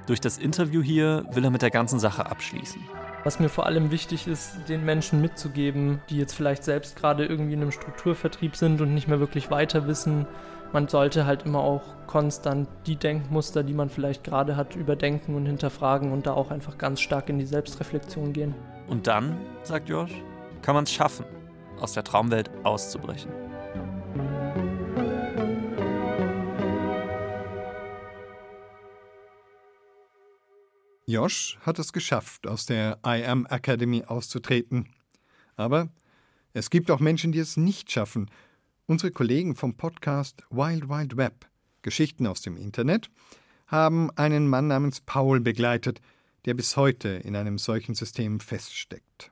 Durch 0.07 0.19
das 0.19 0.39
Interview 0.39 0.81
hier 0.81 1.23
will 1.33 1.43
er 1.43 1.51
mit 1.51 1.61
der 1.61 1.69
ganzen 1.69 1.99
Sache 1.99 2.25
abschließen. 2.25 2.81
Was 3.23 3.39
mir 3.39 3.49
vor 3.49 3.65
allem 3.65 3.91
wichtig 3.91 4.27
ist, 4.27 4.69
den 4.69 4.85
Menschen 4.85 5.19
mitzugeben, 5.19 6.01
die 6.09 6.17
jetzt 6.17 6.33
vielleicht 6.33 6.63
selbst 6.63 6.95
gerade 6.95 7.25
irgendwie 7.25 7.53
in 7.53 7.61
einem 7.61 7.71
Strukturvertrieb 7.71 8.55
sind 8.55 8.79
und 8.79 8.93
nicht 8.93 9.07
mehr 9.09 9.19
wirklich 9.19 9.51
weiter 9.51 9.87
wissen. 9.87 10.25
Man 10.71 10.87
sollte 10.87 11.25
halt 11.25 11.43
immer 11.43 11.59
auch 11.59 11.81
konstant 12.07 12.69
die 12.85 12.95
Denkmuster, 12.95 13.63
die 13.63 13.73
man 13.73 13.89
vielleicht 13.89 14.23
gerade 14.23 14.55
hat, 14.55 14.75
überdenken 14.75 15.35
und 15.35 15.45
hinterfragen 15.45 16.11
und 16.11 16.27
da 16.27 16.33
auch 16.33 16.51
einfach 16.51 16.77
ganz 16.77 17.01
stark 17.01 17.27
in 17.29 17.39
die 17.39 17.45
Selbstreflexion 17.45 18.31
gehen. 18.31 18.55
Und 18.87 19.07
dann, 19.07 19.37
sagt 19.63 19.89
Josh, 19.89 20.13
kann 20.61 20.75
man 20.75 20.85
es 20.85 20.91
schaffen, 20.91 21.25
aus 21.79 21.93
der 21.93 22.03
Traumwelt 22.03 22.49
auszubrechen. 22.63 23.48
Josh 31.09 31.57
hat 31.61 31.79
es 31.79 31.91
geschafft, 31.91 32.45
aus 32.45 32.67
der 32.67 32.99
I 33.03 33.25
Am 33.25 33.47
Academy 33.47 34.03
auszutreten. 34.03 34.89
Aber 35.55 35.89
es 36.53 36.69
gibt 36.69 36.91
auch 36.91 36.99
Menschen, 36.99 37.31
die 37.31 37.39
es 37.39 37.57
nicht 37.57 37.91
schaffen. 37.91 38.29
Unsere 38.85 39.11
Kollegen 39.11 39.55
vom 39.55 39.75
Podcast 39.75 40.43
Wild 40.51 40.87
Wild 40.87 41.17
Web, 41.17 41.47
Geschichten 41.81 42.27
aus 42.27 42.41
dem 42.41 42.57
Internet, 42.57 43.09
haben 43.65 44.11
einen 44.17 44.47
Mann 44.47 44.67
namens 44.67 45.01
Paul 45.01 45.39
begleitet, 45.39 45.99
der 46.45 46.53
bis 46.53 46.77
heute 46.77 47.09
in 47.09 47.35
einem 47.35 47.57
solchen 47.57 47.95
System 47.95 48.39
feststeckt. 48.39 49.31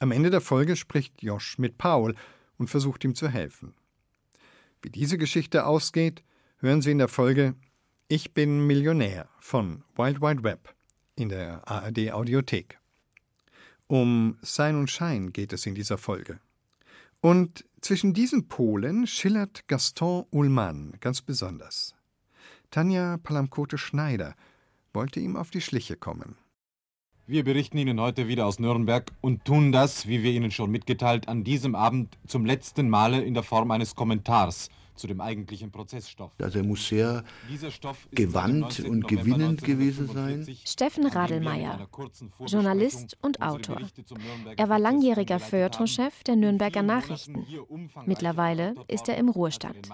Am 0.00 0.10
Ende 0.10 0.30
der 0.30 0.40
Folge 0.40 0.74
spricht 0.74 1.22
Josh 1.22 1.56
mit 1.56 1.78
Paul 1.78 2.16
und 2.58 2.68
versucht 2.68 3.04
ihm 3.04 3.14
zu 3.14 3.28
helfen. 3.28 3.74
Wie 4.82 4.90
diese 4.90 5.18
Geschichte 5.18 5.66
ausgeht, 5.66 6.24
hören 6.58 6.82
Sie 6.82 6.90
in 6.90 6.98
der 6.98 7.06
Folge 7.06 7.54
Ich 8.08 8.34
bin 8.34 8.66
Millionär 8.66 9.28
von 9.38 9.84
Wild 9.94 10.20
Wild 10.20 10.42
Web 10.42 10.75
in 11.16 11.30
der 11.30 11.66
ARD 11.68 12.12
Audiothek. 12.12 12.78
Um 13.88 14.38
Sein 14.42 14.76
und 14.76 14.90
Schein 14.90 15.32
geht 15.32 15.52
es 15.52 15.66
in 15.66 15.74
dieser 15.74 15.98
Folge. 15.98 16.38
Und 17.20 17.64
zwischen 17.80 18.14
diesen 18.14 18.48
Polen 18.48 19.06
schillert 19.06 19.66
Gaston 19.68 20.26
Ullmann 20.30 20.94
ganz 21.00 21.22
besonders. 21.22 21.94
Tanja 22.70 23.16
Palamkote-Schneider 23.22 24.34
wollte 24.92 25.20
ihm 25.20 25.36
auf 25.36 25.50
die 25.50 25.60
Schliche 25.60 25.96
kommen. 25.96 26.36
Wir 27.28 27.42
berichten 27.42 27.78
Ihnen 27.78 28.00
heute 28.00 28.28
wieder 28.28 28.46
aus 28.46 28.60
Nürnberg 28.60 29.10
und 29.20 29.44
tun 29.44 29.72
das, 29.72 30.06
wie 30.06 30.22
wir 30.22 30.30
Ihnen 30.30 30.52
schon 30.52 30.70
mitgeteilt, 30.70 31.28
an 31.28 31.42
diesem 31.42 31.74
Abend 31.74 32.16
zum 32.26 32.46
letzten 32.46 32.88
Male 32.88 33.22
in 33.22 33.34
der 33.34 33.42
Form 33.42 33.70
eines 33.72 33.96
Kommentars 33.96 34.68
zu 34.96 35.06
dem 35.06 35.20
eigentlichen 35.20 35.70
Prozessstoff. 35.70 36.32
Also 36.40 36.58
er 36.58 36.64
muss 36.64 36.88
sehr 36.88 37.24
gewandt 38.12 38.80
und 38.80 39.06
gewinnend 39.08 39.62
gewesen 39.62 40.08
sein. 40.12 40.46
Steffen 40.64 41.06
Radelmeier, 41.06 41.88
Journalist 42.46 43.16
und 43.22 43.42
Autor. 43.42 43.80
Er 44.56 44.68
war 44.68 44.78
langjähriger 44.78 45.38
Feuilletonchef 45.38 46.24
der 46.24 46.36
Nürnberger 46.36 46.82
Nachrichten. 46.82 47.46
Mittlerweile 48.06 48.74
ist 48.88 49.08
er 49.08 49.16
im 49.16 49.28
Ruhestand. 49.28 49.88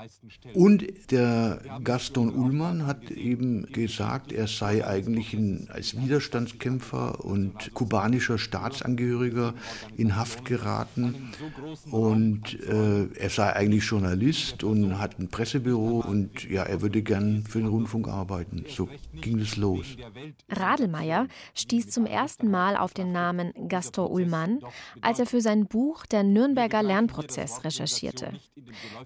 Und 0.55 1.11
der 1.11 1.61
Gaston 1.83 2.35
Ullmann 2.35 2.87
hat 2.87 3.11
eben 3.11 3.67
gesagt, 3.73 4.33
er 4.33 4.47
sei 4.47 4.87
eigentlich 4.87 5.35
in, 5.35 5.69
als 5.71 6.01
Widerstandskämpfer 6.01 7.25
und 7.25 7.75
kubanischer 7.75 8.39
Staatsangehöriger 8.39 9.55
in 9.97 10.17
Haft 10.17 10.45
geraten. 10.45 11.33
Und 11.91 12.61
äh, 12.61 13.07
er 13.15 13.31
sei 13.31 13.53
eigentlich 13.55 13.85
Journalist 13.85 14.65
und 14.65 14.92
hat 14.99 15.19
ein 15.19 15.29
Pressebüro 15.29 16.01
und 16.01 16.49
ja, 16.49 16.63
er 16.63 16.83
würde 16.83 17.03
gern 17.03 17.45
für 17.45 17.59
den 17.59 17.69
Rundfunk 17.69 18.09
arbeiten. 18.09 18.65
So 18.69 18.89
ging 19.13 19.39
es 19.39 19.57
los. 19.57 19.97
Radelmeier 20.49 21.29
stieß 21.55 21.91
zum 21.91 22.07
ersten 22.07 22.51
Mal 22.51 22.77
auf 22.77 22.95
den 22.95 23.13
Namen 23.13 23.53
Gaston 23.69 24.11
Ullmann, 24.11 24.61
als 25.01 25.19
er 25.19 25.27
für 25.27 25.41
sein 25.41 25.67
Buch 25.67 26.07
Der 26.07 26.23
Nürnberger 26.23 26.83
Lernprozess 26.83 27.65
recherchierte. 27.65 28.41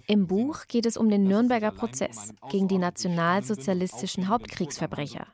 Im 0.07 0.27
Buch 0.27 0.65
geht 0.67 0.85
es 0.85 0.97
um 0.97 1.09
den 1.09 1.23
Nürnberger 1.23 1.71
Prozess 1.71 2.33
gegen 2.49 2.67
die 2.67 2.77
nationalsozialistischen 2.77 4.27
Hauptkriegsverbrecher, 4.27 5.27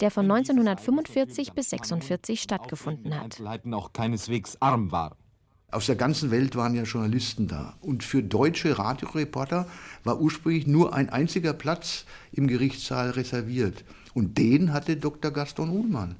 der 0.00 0.10
von 0.10 0.30
1945 0.30 1.52
bis 1.52 1.72
1946 1.72 2.40
stattgefunden 2.40 3.18
hat. 3.18 3.40
auch 3.72 3.92
keineswegs 3.92 4.56
arm 4.60 4.92
war. 4.92 5.16
Aus 5.72 5.86
der 5.86 5.96
ganzen 5.96 6.30
Welt 6.30 6.54
waren 6.54 6.74
ja 6.74 6.84
Journalisten 6.84 7.48
da. 7.48 7.74
Und 7.80 8.04
für 8.04 8.22
deutsche 8.22 8.78
Radioreporter 8.78 9.66
war 10.04 10.20
ursprünglich 10.20 10.66
nur 10.66 10.94
ein 10.94 11.08
einziger 11.08 11.52
Platz 11.52 12.04
im 12.30 12.46
Gerichtssaal 12.46 13.10
reserviert. 13.10 13.84
Und 14.14 14.38
den 14.38 14.72
hatte 14.72 14.96
Dr. 14.96 15.32
Gaston 15.32 15.70
Ullmann. 15.70 16.14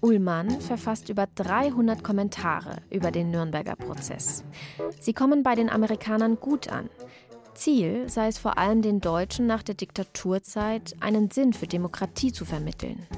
Ullmann 0.00 0.60
verfasst 0.60 1.08
über 1.08 1.26
300 1.34 2.04
Kommentare 2.04 2.76
über 2.88 3.10
den 3.10 3.32
Nürnberger 3.32 3.74
Prozess. 3.74 4.44
Sie 5.00 5.12
kommen 5.12 5.42
bei 5.42 5.56
den 5.56 5.68
Amerikanern 5.68 6.36
gut 6.36 6.68
an. 6.68 6.88
Ziel 7.54 8.08
sei 8.08 8.28
es 8.28 8.38
vor 8.38 8.58
allem 8.58 8.80
den 8.80 9.00
Deutschen 9.00 9.48
nach 9.48 9.64
der 9.64 9.74
Diktaturzeit, 9.74 10.94
einen 11.00 11.32
Sinn 11.32 11.52
für 11.52 11.66
Demokratie 11.66 12.32
zu 12.32 12.44
vermitteln. 12.44 13.08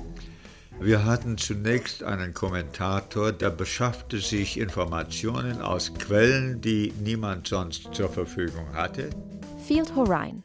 Wir 0.83 1.05
hatten 1.05 1.37
zunächst 1.37 2.03
einen 2.03 2.33
Kommentator, 2.33 3.33
der 3.33 3.51
beschaffte 3.51 4.19
sich 4.19 4.59
Informationen 4.59 5.61
aus 5.61 5.93
Quellen, 5.93 6.63
die 6.63 6.95
niemand 6.99 7.49
sonst 7.49 7.95
zur 7.95 8.09
Verfügung 8.09 8.73
hatte. 8.73 9.11
Field 9.67 9.95
Horine. 9.95 10.43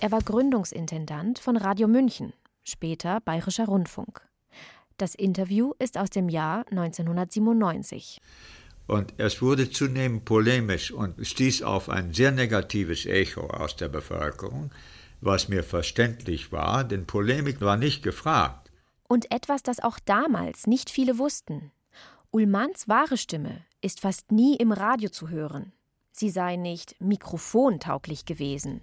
Er 0.00 0.10
war 0.10 0.22
Gründungsintendant 0.22 1.38
von 1.38 1.58
Radio 1.58 1.86
München, 1.86 2.32
später 2.64 3.20
Bayerischer 3.20 3.66
Rundfunk. 3.66 4.22
Das 4.96 5.14
Interview 5.14 5.74
ist 5.78 5.98
aus 5.98 6.08
dem 6.08 6.30
Jahr 6.30 6.64
1997. 6.70 8.22
Und 8.86 9.12
es 9.18 9.42
wurde 9.42 9.70
zunehmend 9.70 10.24
polemisch 10.24 10.92
und 10.92 11.26
stieß 11.26 11.62
auf 11.62 11.90
ein 11.90 12.14
sehr 12.14 12.32
negatives 12.32 13.04
Echo 13.04 13.42
aus 13.42 13.76
der 13.76 13.90
Bevölkerung, 13.90 14.70
was 15.20 15.50
mir 15.50 15.62
verständlich 15.62 16.52
war, 16.52 16.84
denn 16.84 17.04
Polemik 17.04 17.60
war 17.60 17.76
nicht 17.76 18.02
gefragt. 18.02 18.67
Und 19.08 19.32
etwas, 19.32 19.62
das 19.62 19.80
auch 19.80 19.98
damals 19.98 20.66
nicht 20.66 20.90
viele 20.90 21.18
wussten. 21.18 21.72
Ullmanns 22.30 22.88
wahre 22.88 23.16
Stimme 23.16 23.64
ist 23.80 24.00
fast 24.00 24.30
nie 24.30 24.56
im 24.56 24.70
Radio 24.70 25.08
zu 25.08 25.30
hören. 25.30 25.72
Sie 26.12 26.30
sei 26.30 26.56
nicht 26.56 27.00
mikrofontauglich 27.00 28.26
gewesen. 28.26 28.82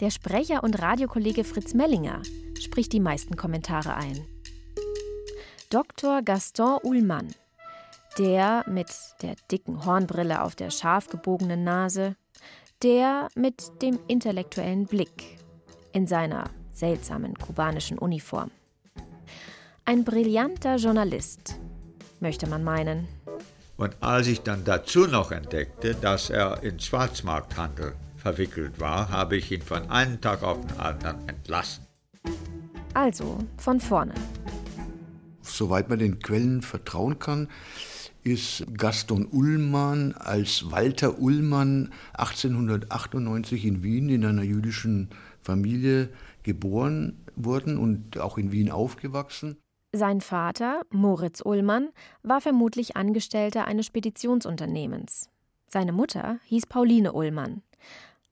Der 0.00 0.10
Sprecher 0.10 0.62
und 0.62 0.80
Radiokollege 0.80 1.44
Fritz 1.44 1.74
Mellinger 1.74 2.22
spricht 2.60 2.92
die 2.92 3.00
meisten 3.00 3.36
Kommentare 3.36 3.94
ein. 3.94 4.26
Dr. 5.70 6.22
Gaston 6.22 6.78
Ullmann, 6.82 7.34
der 8.16 8.64
mit 8.68 8.88
der 9.22 9.34
dicken 9.50 9.84
Hornbrille 9.84 10.42
auf 10.42 10.54
der 10.54 10.70
scharf 10.70 11.08
gebogenen 11.08 11.62
Nase, 11.64 12.16
der 12.82 13.28
mit 13.34 13.82
dem 13.82 13.98
intellektuellen 14.06 14.86
Blick 14.86 15.38
in 15.92 16.06
seiner 16.06 16.48
seltsamen 16.70 17.34
kubanischen 17.34 17.98
Uniform. 17.98 18.50
Ein 19.88 20.04
brillanter 20.04 20.76
Journalist, 20.76 21.58
möchte 22.20 22.46
man 22.46 22.62
meinen. 22.62 23.08
Und 23.78 23.96
als 24.00 24.26
ich 24.26 24.42
dann 24.42 24.62
dazu 24.62 25.06
noch 25.06 25.32
entdeckte, 25.32 25.94
dass 25.94 26.28
er 26.28 26.62
in 26.62 26.78
Schwarzmarkthandel 26.78 27.94
verwickelt 28.14 28.78
war, 28.80 29.08
habe 29.08 29.38
ich 29.38 29.50
ihn 29.50 29.62
von 29.62 29.88
einem 29.88 30.20
Tag 30.20 30.42
auf 30.42 30.60
den 30.60 30.78
anderen 30.78 31.26
entlassen. 31.26 31.86
Also 32.92 33.38
von 33.56 33.80
vorne. 33.80 34.12
Soweit 35.40 35.88
man 35.88 36.00
den 36.00 36.18
Quellen 36.18 36.60
vertrauen 36.60 37.18
kann, 37.18 37.48
ist 38.22 38.66
Gaston 38.76 39.26
Ullmann 39.32 40.12
als 40.12 40.70
Walter 40.70 41.18
Ullmann 41.18 41.94
1898 42.12 43.64
in 43.64 43.82
Wien 43.82 44.10
in 44.10 44.26
einer 44.26 44.42
jüdischen 44.42 45.08
Familie 45.40 46.10
geboren 46.42 47.24
worden 47.36 47.78
und 47.78 48.18
auch 48.18 48.36
in 48.36 48.52
Wien 48.52 48.70
aufgewachsen. 48.70 49.56
Sein 49.92 50.20
Vater, 50.20 50.82
Moritz 50.90 51.40
Ullmann, 51.42 51.88
war 52.22 52.42
vermutlich 52.42 52.98
Angestellter 52.98 53.66
eines 53.66 53.86
Speditionsunternehmens. 53.86 55.30
Seine 55.66 55.92
Mutter 55.92 56.38
hieß 56.44 56.66
Pauline 56.66 57.14
Ullmann. 57.14 57.62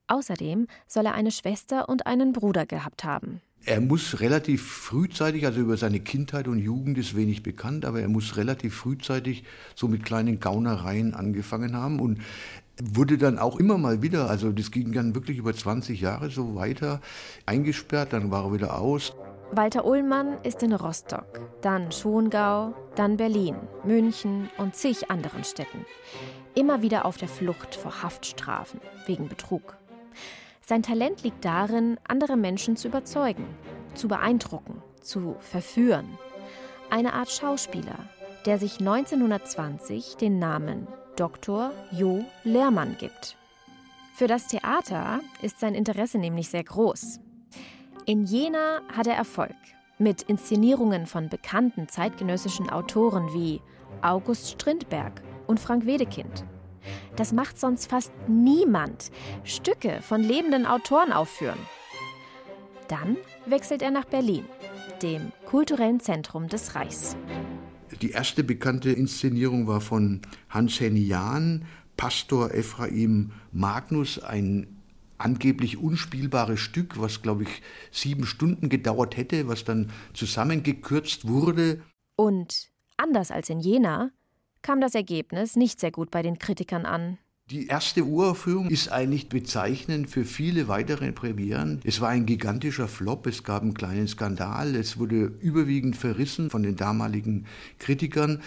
Außerdem 0.05 0.67
soll 0.85 1.07
er 1.07 1.15
eine 1.15 1.31
Schwester 1.31 1.89
und 1.89 2.05
einen 2.05 2.31
Bruder 2.31 2.67
gehabt 2.67 3.03
haben. 3.03 3.41
Er 3.65 3.81
muss 3.81 4.19
relativ 4.19 4.67
frühzeitig, 4.67 5.47
also 5.47 5.59
über 5.59 5.77
seine 5.77 5.99
Kindheit 5.99 6.47
und 6.47 6.59
Jugend 6.59 6.99
ist 6.99 7.15
wenig 7.15 7.41
bekannt, 7.41 7.85
aber 7.85 8.01
er 8.01 8.07
muss 8.07 8.37
relativ 8.37 8.75
frühzeitig 8.75 9.43
so 9.73 9.87
mit 9.87 10.05
kleinen 10.05 10.39
Gaunereien 10.39 11.15
angefangen 11.15 11.75
haben 11.75 11.99
und 11.99 12.19
wurde 12.81 13.17
dann 13.17 13.39
auch 13.39 13.59
immer 13.59 13.79
mal 13.79 14.03
wieder, 14.03 14.29
also 14.29 14.51
das 14.51 14.69
ging 14.69 14.91
dann 14.91 15.15
wirklich 15.15 15.39
über 15.39 15.55
20 15.55 15.99
Jahre 15.99 16.29
so 16.29 16.53
weiter, 16.53 17.01
eingesperrt, 17.47 18.13
dann 18.13 18.29
war 18.29 18.45
er 18.45 18.53
wieder 18.53 18.79
aus. 18.79 19.15
Walter 19.51 19.85
Ullmann 19.85 20.37
ist 20.43 20.61
in 20.61 20.73
Rostock, 20.73 21.39
dann 21.61 21.91
Schongau, 21.91 22.73
dann 22.95 23.15
Berlin, 23.15 23.55
München 23.83 24.49
und 24.57 24.75
zig 24.75 25.09
anderen 25.09 25.45
Städten. 25.45 25.85
Immer 26.53 26.81
wieder 26.81 27.05
auf 27.05 27.17
der 27.17 27.29
Flucht 27.29 27.75
vor 27.75 28.03
Haftstrafen 28.03 28.81
wegen 29.05 29.29
Betrug. 29.29 29.77
Sein 30.61 30.83
Talent 30.83 31.23
liegt 31.23 31.45
darin, 31.45 31.97
andere 32.05 32.35
Menschen 32.35 32.75
zu 32.75 32.89
überzeugen, 32.89 33.45
zu 33.93 34.09
beeindrucken, 34.09 34.83
zu 35.01 35.37
verführen. 35.39 36.17
Eine 36.89 37.13
Art 37.13 37.29
Schauspieler, 37.29 38.09
der 38.45 38.59
sich 38.59 38.79
1920 38.79 40.17
den 40.17 40.39
Namen 40.39 40.87
Dr. 41.15 41.71
Jo 41.91 42.25
Lehrmann 42.43 42.97
gibt. 42.99 43.37
Für 44.13 44.27
das 44.27 44.47
Theater 44.47 45.21
ist 45.41 45.59
sein 45.59 45.73
Interesse 45.73 46.17
nämlich 46.17 46.49
sehr 46.49 46.63
groß. 46.63 47.21
In 48.09 48.23
Jena 48.23 48.79
hat 48.87 49.05
er 49.05 49.15
Erfolg 49.15 49.53
mit 49.99 50.21
Inszenierungen 50.21 51.07
von 51.07 51.27
bekannten 51.27 51.89
zeitgenössischen 51.89 52.69
Autoren 52.69 53.33
wie 53.33 53.59
August 54.01 54.49
Strindberg 54.51 55.21
und 55.45 55.59
Frank 55.59 55.85
Wedekind. 55.85 56.45
Das 57.17 57.33
macht 57.33 57.59
sonst 57.59 57.89
fast 57.89 58.13
niemand. 58.29 59.11
Stücke 59.43 59.99
von 60.01 60.23
lebenden 60.23 60.65
Autoren 60.65 61.11
aufführen. 61.11 61.59
Dann 62.87 63.17
wechselt 63.45 63.81
er 63.81 63.91
nach 63.91 64.05
Berlin, 64.05 64.45
dem 65.01 65.33
kulturellen 65.43 65.99
Zentrum 65.99 66.47
des 66.47 66.75
Reichs. 66.75 67.17
Die 68.01 68.11
erste 68.11 68.45
bekannte 68.45 68.89
Inszenierung 68.89 69.67
war 69.67 69.81
von 69.81 70.21
Hans-Henny 70.49 71.03
Jahn, 71.03 71.65
Pastor 71.97 72.53
Ephraim 72.53 73.33
Magnus, 73.51 74.17
ein 74.19 74.76
angeblich 75.17 75.77
unspielbares 75.77 76.59
Stück, 76.59 76.99
was, 76.99 77.21
glaube 77.21 77.43
ich, 77.43 77.61
sieben 77.91 78.25
Stunden 78.25 78.69
gedauert 78.69 79.17
hätte, 79.17 79.47
was 79.47 79.63
dann 79.63 79.91
zusammengekürzt 80.13 81.27
wurde. 81.27 81.81
Und 82.15 82.69
anders 82.97 83.31
als 83.31 83.49
in 83.49 83.59
Jena 83.59 84.11
kam 84.61 84.81
das 84.81 84.95
Ergebnis 84.95 85.55
nicht 85.55 85.79
sehr 85.79 85.91
gut 85.91 86.11
bei 86.11 86.21
den 86.21 86.39
Kritikern 86.39 86.85
an. 86.85 87.17
Die 87.49 87.67
erste 87.67 88.03
Uraufführung 88.03 88.69
ist 88.69 88.91
eigentlich 88.91 89.29
bezeichnend 89.29 90.09
für 90.09 90.25
viele 90.25 90.67
weitere 90.67 91.13
Premieren. 91.13 91.79
Es 91.85 92.01
war 92.01 92.09
ein 92.09 92.25
gigantischer 92.25 92.89
Flop, 92.89 93.25
es 93.25 93.45
gab 93.45 93.61
einen 93.61 93.73
kleinen 93.73 94.09
Skandal, 94.09 94.75
es 94.75 94.99
wurde 94.99 95.31
überwiegend 95.39 95.95
verrissen 95.95 96.49
von 96.49 96.61
den 96.61 96.75
damaligen 96.75 97.45
Kritikern. 97.79 98.41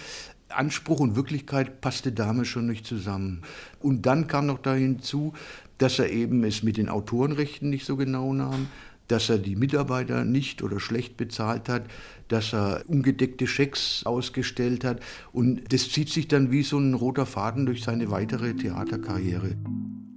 Anspruch 0.51 1.01
und 1.01 1.17
Wirklichkeit 1.17 1.81
passte 1.81 2.13
damals 2.13 2.49
schon 2.49 2.67
nicht 2.67 2.87
zusammen. 2.87 3.43
Und 3.81 4.07
dann 4.07 4.27
kam 4.27 4.47
noch 4.47 4.59
da 4.59 4.75
hinzu, 4.75 5.33
dass 5.79 5.99
er 5.99 6.11
eben 6.11 6.45
es 6.45 6.63
mit 6.63 6.77
den 6.77 6.89
Autorenrechten 6.89 7.71
nicht 7.71 7.87
so 7.87 7.97
genau 7.97 8.33
nahm, 8.33 8.69
dass 9.09 9.29
er 9.29 9.39
die 9.39 9.57
Mitarbeiter 9.57 10.25
nicht 10.25 10.63
oder 10.63 10.79
schlecht 10.79 11.17
bezahlt 11.17 11.69
hat, 11.69 11.85
dass 12.29 12.53
er 12.53 12.85
ungedeckte 12.87 13.47
Schecks 13.47 14.03
ausgestellt 14.05 14.85
hat. 14.85 15.01
Und 15.33 15.73
das 15.73 15.89
zieht 15.91 16.11
sich 16.11 16.29
dann 16.29 16.53
wie 16.53 16.63
so 16.63 16.79
ein 16.79 16.95
roter 16.95 17.27
Faden 17.27 17.67
durch 17.67 17.83
seine 17.83 18.11
weitere 18.11 18.55
Theaterkarriere. 18.55 19.57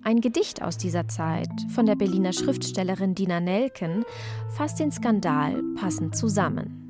Ein 0.03 0.19
Gedicht 0.19 0.61
aus 0.61 0.77
dieser 0.77 1.07
Zeit 1.07 1.49
von 1.73 1.85
der 1.85 1.95
Berliner 1.95 2.33
Schriftstellerin 2.33 3.15
Dina 3.15 3.39
Nelken 3.39 4.03
fasst 4.55 4.79
den 4.79 4.91
Skandal 4.91 5.63
passend 5.75 6.15
zusammen. 6.15 6.82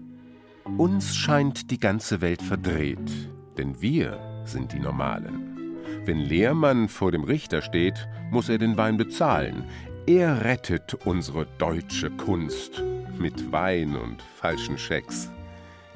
Uns 0.78 1.16
scheint 1.16 1.70
die 1.70 1.80
ganze 1.80 2.20
Welt 2.22 2.42
verdreht, 2.42 3.30
denn 3.60 3.80
wir 3.80 4.20
sind 4.44 4.74
die 4.74 4.80
Normalen. 4.80 5.78
Wenn 6.06 6.18
Lehrmann 6.18 6.90
vor 6.90 7.12
dem 7.12 7.24
Richter 7.24 7.62
steht, 7.62 8.08
muss 8.32 8.50
er 8.50 8.58
den 8.58 8.76
Wein 8.76 8.98
bezahlen. 8.98 9.66
Er 10.08 10.44
rettet 10.44 10.96
unsere 11.06 11.46
deutsche 11.60 12.10
Kunst 12.10 12.82
mit 13.20 13.52
Wein 13.52 13.96
und 13.96 14.24
falschen 14.36 14.80
Schecks. 14.80 15.30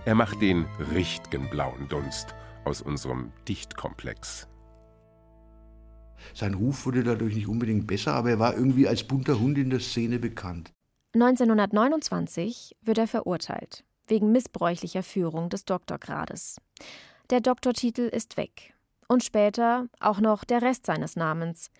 Er 0.05 0.13
macht 0.13 0.43
den 0.43 0.67
richtigen 0.93 1.49
blauen 1.49 1.87
Dunst 1.89 2.35
aus 2.63 2.83
unserem 2.83 3.31
Dichtkomplex. 3.47 4.47
Sein 6.35 6.53
Ruf 6.53 6.85
wurde 6.85 7.03
dadurch 7.03 7.33
nicht 7.33 7.47
unbedingt 7.47 7.87
besser, 7.87 8.13
aber 8.13 8.29
er 8.29 8.39
war 8.39 8.53
irgendwie 8.53 8.87
als 8.87 9.03
bunter 9.03 9.39
Hund 9.39 9.57
in 9.57 9.71
der 9.71 9.79
Szene 9.79 10.19
bekannt. 10.19 10.71
1929 11.15 12.75
wird 12.81 12.99
er 12.99 13.07
verurteilt, 13.07 13.83
wegen 14.07 14.31
missbräuchlicher 14.31 15.03
Führung 15.03 15.49
des 15.49 15.65
Doktorgrades. 15.65 16.59
Der 17.29 17.41
Doktortitel 17.41 18.01
ist 18.01 18.37
weg. 18.37 18.73
Und 19.07 19.23
später 19.23 19.87
auch 19.99 20.19
noch 20.19 20.43
der 20.43 20.61
Rest 20.61 20.85
seines 20.85 21.15
Namens. 21.15 21.71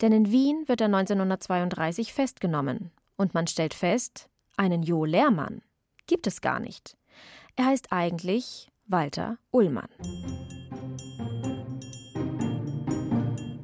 Denn 0.00 0.12
in 0.12 0.30
Wien 0.30 0.64
wird 0.66 0.80
er 0.80 0.86
1932 0.86 2.12
festgenommen. 2.12 2.90
Und 3.16 3.34
man 3.34 3.46
stellt 3.46 3.74
fest, 3.74 4.28
einen 4.56 4.82
Jo 4.82 5.04
Lehrmann 5.04 5.62
gibt 6.06 6.26
es 6.26 6.40
gar 6.40 6.60
nicht. 6.60 6.96
Er 7.56 7.66
heißt 7.66 7.92
eigentlich 7.92 8.70
Walter 8.86 9.38
Ullmann. 9.50 9.88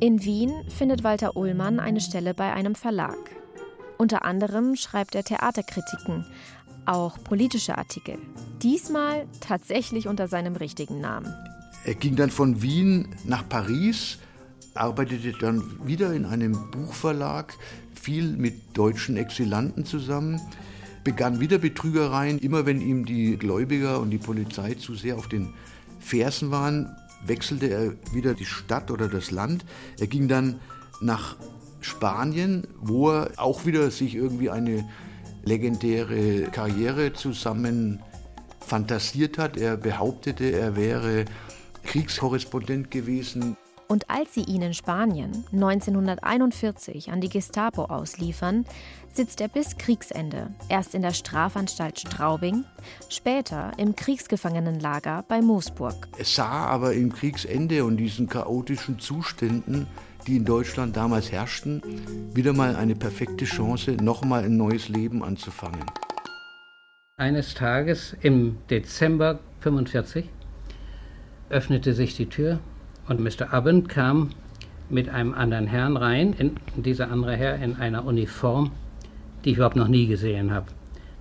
In 0.00 0.24
Wien 0.24 0.68
findet 0.68 1.04
Walter 1.04 1.36
Ullmann 1.36 1.78
eine 1.78 2.00
Stelle 2.00 2.34
bei 2.34 2.52
einem 2.52 2.74
Verlag. 2.74 3.16
Unter 3.98 4.24
anderem 4.24 4.74
schreibt 4.74 5.14
er 5.14 5.22
Theaterkritiken, 5.22 6.26
auch 6.86 7.22
politische 7.22 7.78
Artikel. 7.78 8.18
Diesmal 8.62 9.26
tatsächlich 9.40 10.08
unter 10.08 10.28
seinem 10.28 10.56
richtigen 10.56 11.00
Namen. 11.00 11.32
Er 11.84 11.94
ging 11.94 12.16
dann 12.16 12.30
von 12.30 12.62
Wien 12.62 13.08
nach 13.24 13.48
Paris, 13.48 14.18
arbeitete 14.74 15.32
dann 15.32 15.62
wieder 15.84 16.12
in 16.12 16.24
einem 16.24 16.70
Buchverlag, 16.70 17.54
viel 18.00 18.36
mit 18.36 18.76
deutschen 18.76 19.16
Exilanten 19.16 19.84
zusammen, 19.84 20.40
begann 21.04 21.40
wieder 21.40 21.58
Betrügereien. 21.58 22.38
Immer 22.38 22.66
wenn 22.66 22.80
ihm 22.80 23.04
die 23.04 23.36
Gläubiger 23.36 24.00
und 24.00 24.10
die 24.10 24.18
Polizei 24.18 24.74
zu 24.74 24.94
sehr 24.94 25.16
auf 25.16 25.28
den 25.28 25.52
Fersen 25.98 26.50
waren, 26.50 26.96
wechselte 27.26 27.68
er 27.68 27.92
wieder 28.12 28.34
die 28.34 28.44
Stadt 28.44 28.90
oder 28.90 29.08
das 29.08 29.30
Land. 29.30 29.64
Er 29.98 30.06
ging 30.06 30.28
dann 30.28 30.60
nach 31.00 31.36
Spanien, 31.80 32.66
wo 32.80 33.10
er 33.10 33.32
auch 33.36 33.66
wieder 33.66 33.90
sich 33.90 34.14
irgendwie 34.14 34.50
eine 34.50 34.88
legendäre 35.44 36.44
Karriere 36.50 37.12
zusammen 37.12 38.00
fantasiert 38.60 39.38
hat. 39.38 39.56
Er 39.56 39.76
behauptete, 39.76 40.52
er 40.52 40.76
wäre 40.76 41.24
Kriegskorrespondent 41.84 42.90
gewesen. 42.90 43.56
Und 43.88 44.08
als 44.08 44.32
sie 44.32 44.44
ihn 44.44 44.62
in 44.62 44.72
Spanien 44.72 45.44
1941 45.52 47.12
an 47.12 47.20
die 47.20 47.28
Gestapo 47.28 47.84
ausliefern, 47.84 48.64
sitzt 49.12 49.42
er 49.42 49.48
bis 49.48 49.76
Kriegsende 49.76 50.48
erst 50.70 50.94
in 50.94 51.02
der 51.02 51.12
Strafanstalt 51.12 52.00
Straubing, 52.00 52.64
später 53.10 53.72
im 53.76 53.94
Kriegsgefangenenlager 53.94 55.24
bei 55.28 55.42
Moosburg. 55.42 56.08
Es 56.16 56.34
sah 56.34 56.66
aber 56.66 56.94
im 56.94 57.12
Kriegsende 57.12 57.84
und 57.84 57.98
diesen 57.98 58.28
chaotischen 58.28 58.98
Zuständen, 58.98 59.86
die 60.26 60.36
in 60.36 60.44
Deutschland 60.44 60.96
damals 60.96 61.32
herrschten, 61.32 61.82
wieder 62.34 62.52
mal 62.52 62.76
eine 62.76 62.94
perfekte 62.94 63.44
Chance, 63.44 63.92
nochmal 64.00 64.44
ein 64.44 64.56
neues 64.56 64.88
Leben 64.88 65.22
anzufangen. 65.22 65.84
Eines 67.16 67.54
Tages 67.54 68.16
im 68.20 68.58
Dezember 68.70 69.40
1945 69.64 70.28
öffnete 71.50 71.92
sich 71.92 72.16
die 72.16 72.26
Tür 72.26 72.58
und 73.08 73.20
Mr. 73.20 73.52
Abend 73.52 73.88
kam 73.88 74.30
mit 74.88 75.08
einem 75.08 75.34
anderen 75.34 75.66
Herrn 75.66 75.96
rein, 75.96 76.34
in, 76.34 76.56
dieser 76.76 77.10
andere 77.10 77.36
Herr 77.36 77.56
in 77.56 77.76
einer 77.76 78.04
Uniform, 78.04 78.72
die 79.44 79.50
ich 79.50 79.56
überhaupt 79.56 79.76
noch 79.76 79.88
nie 79.88 80.06
gesehen 80.06 80.52
habe. 80.52 80.66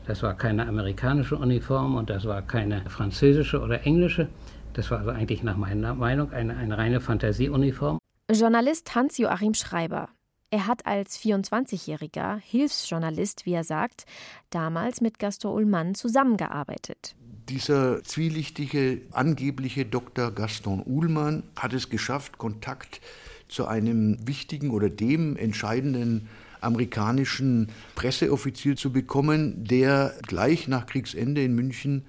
Das 0.08 0.24
war 0.24 0.34
keine 0.34 0.68
amerikanische 0.68 1.38
Uniform 1.38 1.96
und 1.96 2.10
das 2.10 2.26
war 2.26 2.42
keine 2.42 2.82
französische 2.90 3.62
oder 3.62 3.86
englische. 3.86 4.28
Das 4.74 4.90
war 4.90 5.00
also 5.00 5.12
eigentlich 5.12 5.44
nach 5.44 5.58
meiner 5.58 5.94
Meinung 5.94 6.32
eine, 6.32 6.56
eine 6.58 6.78
reine 6.78 7.00
Fantasieuniform. 7.00 8.01
Journalist 8.34 8.96
Hans-Joachim 8.96 9.54
Schreiber. 9.54 10.10
Er 10.50 10.68
hat 10.68 10.86
als 10.86 11.18
24-jähriger 11.20 12.38
Hilfsjournalist, 12.38 13.46
wie 13.46 13.54
er 13.54 13.64
sagt, 13.64 14.06
damals 14.50 15.00
mit 15.00 15.18
Gaston 15.18 15.54
Ullmann 15.54 15.96
zusammengearbeitet. 15.96 17.16
Dieser 17.50 18.04
zwielichtige, 18.04 19.02
angebliche 19.12 19.86
Dr. 19.86 20.32
Gaston 20.32 20.84
Uhlmann 20.86 21.44
hat 21.58 21.74
es 21.74 21.90
geschafft, 21.90 22.38
Kontakt 22.38 23.02
zu 23.48 23.66
einem 23.66 24.18
wichtigen 24.28 24.72
oder 24.72 24.90
dem 24.90 25.38
entscheidenden 25.38 26.30
amerikanischen 26.62 27.70
Presseoffizier 27.96 28.76
zu 28.76 28.92
bekommen, 28.92 29.64
der 29.66 30.14
gleich 30.28 30.68
nach 30.68 30.86
Kriegsende 30.86 31.44
in 31.44 31.56
München 31.56 32.06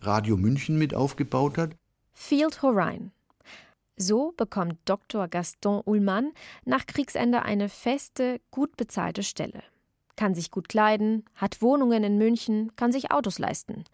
Radio 0.00 0.36
München 0.36 0.78
mit 0.78 0.94
aufgebaut 0.94 1.58
hat. 1.58 1.76
Field 2.12 2.62
Horine. 2.62 3.10
So 4.02 4.32
bekommt 4.34 4.78
Dr. 4.86 5.28
Gaston 5.28 5.82
Ullmann 5.84 6.32
nach 6.64 6.86
Kriegsende 6.86 7.42
eine 7.42 7.68
feste, 7.68 8.40
gut 8.50 8.78
bezahlte 8.78 9.22
Stelle. 9.22 9.62
Kann 10.16 10.34
sich 10.34 10.50
gut 10.50 10.70
kleiden, 10.70 11.26
hat 11.34 11.60
Wohnungen 11.60 12.02
in 12.02 12.16
München, 12.16 12.72
kann 12.76 12.92
sich 12.92 13.10
Autos 13.10 13.38
leisten. 13.38 13.84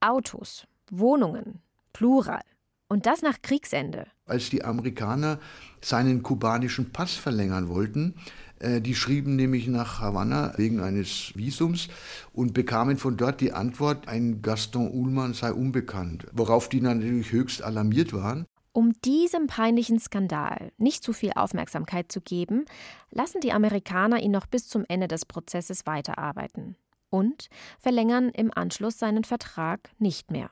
Autos, 0.00 0.66
Wohnungen, 0.90 1.62
Plural. 1.94 2.42
Und 2.88 3.06
das 3.06 3.22
nach 3.22 3.40
Kriegsende. 3.40 4.08
Als 4.26 4.50
die 4.50 4.66
Amerikaner 4.66 5.38
seinen 5.80 6.22
kubanischen 6.22 6.92
Pass 6.92 7.14
verlängern 7.14 7.70
wollten, 7.70 8.16
äh, 8.58 8.82
die 8.82 8.94
schrieben 8.94 9.34
nämlich 9.34 9.66
nach 9.66 9.98
Havanna 9.98 10.52
wegen 10.58 10.80
eines 10.80 11.32
Visums 11.36 11.88
und 12.34 12.52
bekamen 12.52 12.98
von 12.98 13.16
dort 13.16 13.40
die 13.40 13.52
Antwort, 13.52 14.08
ein 14.08 14.42
Gaston 14.42 14.90
Ullmann 14.90 15.32
sei 15.32 15.54
unbekannt, 15.54 16.26
worauf 16.32 16.68
die 16.68 16.82
natürlich 16.82 17.32
höchst 17.32 17.62
alarmiert 17.62 18.12
waren. 18.12 18.44
Um 18.78 18.92
diesem 19.04 19.48
peinlichen 19.48 19.98
Skandal 19.98 20.70
nicht 20.76 21.02
zu 21.02 21.12
viel 21.12 21.32
Aufmerksamkeit 21.34 22.12
zu 22.12 22.20
geben, 22.20 22.64
lassen 23.10 23.40
die 23.40 23.52
Amerikaner 23.52 24.20
ihn 24.22 24.30
noch 24.30 24.46
bis 24.46 24.68
zum 24.68 24.84
Ende 24.86 25.08
des 25.08 25.26
Prozesses 25.26 25.84
weiterarbeiten 25.84 26.76
und 27.10 27.48
verlängern 27.80 28.28
im 28.28 28.52
Anschluss 28.54 28.96
seinen 28.96 29.24
Vertrag 29.24 29.90
nicht 29.98 30.30
mehr. 30.30 30.48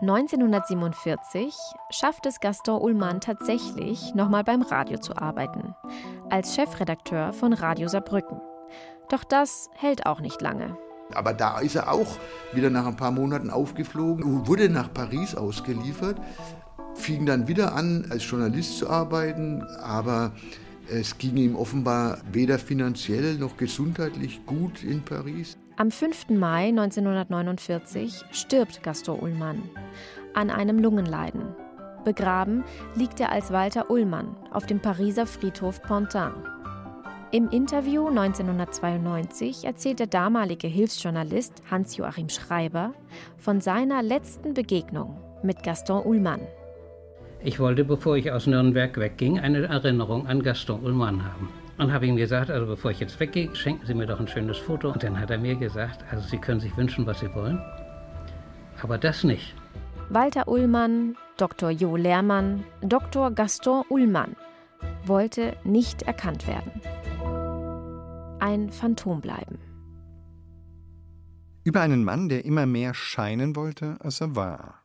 1947 0.00 1.54
schafft 1.90 2.26
es 2.26 2.40
Gaston 2.40 2.82
Ullmann 2.82 3.20
tatsächlich, 3.20 4.12
nochmal 4.16 4.42
beim 4.42 4.62
Radio 4.62 4.98
zu 4.98 5.16
arbeiten, 5.16 5.76
als 6.28 6.56
Chefredakteur 6.56 7.34
von 7.34 7.52
Radio 7.52 7.86
Saarbrücken. 7.86 8.40
Doch 9.10 9.22
das 9.22 9.70
hält 9.76 10.06
auch 10.06 10.18
nicht 10.18 10.42
lange. 10.42 10.76
Aber 11.14 11.32
da 11.32 11.60
ist 11.60 11.76
er 11.76 11.92
auch 11.92 12.18
wieder 12.52 12.70
nach 12.70 12.86
ein 12.86 12.96
paar 12.96 13.10
Monaten 13.10 13.50
aufgeflogen 13.50 14.46
wurde 14.46 14.68
nach 14.68 14.92
Paris 14.92 15.34
ausgeliefert, 15.34 16.16
fing 16.94 17.26
dann 17.26 17.48
wieder 17.48 17.74
an, 17.74 18.06
als 18.10 18.28
Journalist 18.28 18.78
zu 18.78 18.88
arbeiten, 18.88 19.62
aber 19.82 20.32
es 20.88 21.18
ging 21.18 21.36
ihm 21.36 21.56
offenbar 21.56 22.18
weder 22.32 22.58
finanziell 22.58 23.34
noch 23.34 23.56
gesundheitlich 23.56 24.44
gut 24.46 24.82
in 24.84 25.02
Paris. 25.02 25.56
Am 25.76 25.90
5. 25.90 26.30
Mai 26.30 26.68
1949 26.68 28.24
stirbt 28.30 28.82
Gaston 28.82 29.20
Ullmann 29.20 29.62
an 30.34 30.50
einem 30.50 30.78
Lungenleiden. 30.78 31.54
Begraben 32.04 32.62
liegt 32.94 33.20
er 33.20 33.32
als 33.32 33.50
Walter 33.50 33.90
Ullmann 33.90 34.36
auf 34.52 34.64
dem 34.64 34.80
Pariser 34.80 35.26
Friedhof 35.26 35.82
Pontin. 35.82 36.30
Im 37.32 37.50
Interview 37.50 38.06
1992 38.06 39.64
erzählt 39.64 39.98
der 39.98 40.06
damalige 40.06 40.68
Hilfsjournalist 40.68 41.60
Hans-Joachim 41.68 42.28
Schreiber 42.28 42.92
von 43.36 43.60
seiner 43.60 44.00
letzten 44.00 44.54
Begegnung 44.54 45.18
mit 45.42 45.64
Gaston 45.64 46.06
Ullmann. 46.06 46.40
Ich 47.42 47.58
wollte, 47.58 47.84
bevor 47.84 48.16
ich 48.16 48.30
aus 48.30 48.46
Nürnberg 48.46 48.96
wegging, 48.96 49.40
eine 49.40 49.64
Erinnerung 49.64 50.28
an 50.28 50.40
Gaston 50.40 50.84
Ullmann 50.84 51.24
haben. 51.24 51.48
Und 51.78 51.92
habe 51.92 52.06
ihm 52.06 52.16
gesagt, 52.16 52.48
also 52.48 52.64
bevor 52.64 52.92
ich 52.92 53.00
jetzt 53.00 53.18
weggehe, 53.18 53.52
schenken 53.56 53.84
Sie 53.84 53.94
mir 53.94 54.06
doch 54.06 54.20
ein 54.20 54.28
schönes 54.28 54.56
Foto. 54.56 54.92
Und 54.92 55.02
dann 55.02 55.18
hat 55.18 55.30
er 55.30 55.38
mir 55.38 55.56
gesagt, 55.56 56.04
also 56.12 56.26
Sie 56.28 56.38
können 56.38 56.60
sich 56.60 56.76
wünschen, 56.76 57.06
was 57.06 57.18
Sie 57.18 57.34
wollen, 57.34 57.60
aber 58.82 58.98
das 58.98 59.24
nicht. 59.24 59.52
Walter 60.10 60.46
Ullmann, 60.46 61.16
Dr. 61.36 61.70
Jo 61.70 61.96
Lehrmann, 61.96 62.62
Dr. 62.82 63.32
Gaston 63.32 63.82
Ullmann 63.88 64.36
wollte 65.04 65.56
nicht 65.64 66.02
erkannt 66.02 66.46
werden. 66.46 66.70
Ein 68.38 68.70
Phantom 68.70 69.22
bleiben. 69.22 69.58
Über 71.64 71.80
einen 71.80 72.04
Mann, 72.04 72.28
der 72.28 72.44
immer 72.44 72.66
mehr 72.66 72.92
scheinen 72.92 73.56
wollte, 73.56 73.96
als 74.00 74.20
er 74.20 74.36
war. 74.36 74.82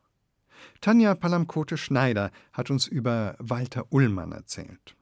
Tanja 0.80 1.14
Palamkote-Schneider 1.14 2.30
hat 2.54 2.70
uns 2.70 2.86
über 2.86 3.36
Walter 3.38 3.92
Ullmann 3.92 4.32
erzählt. 4.32 4.96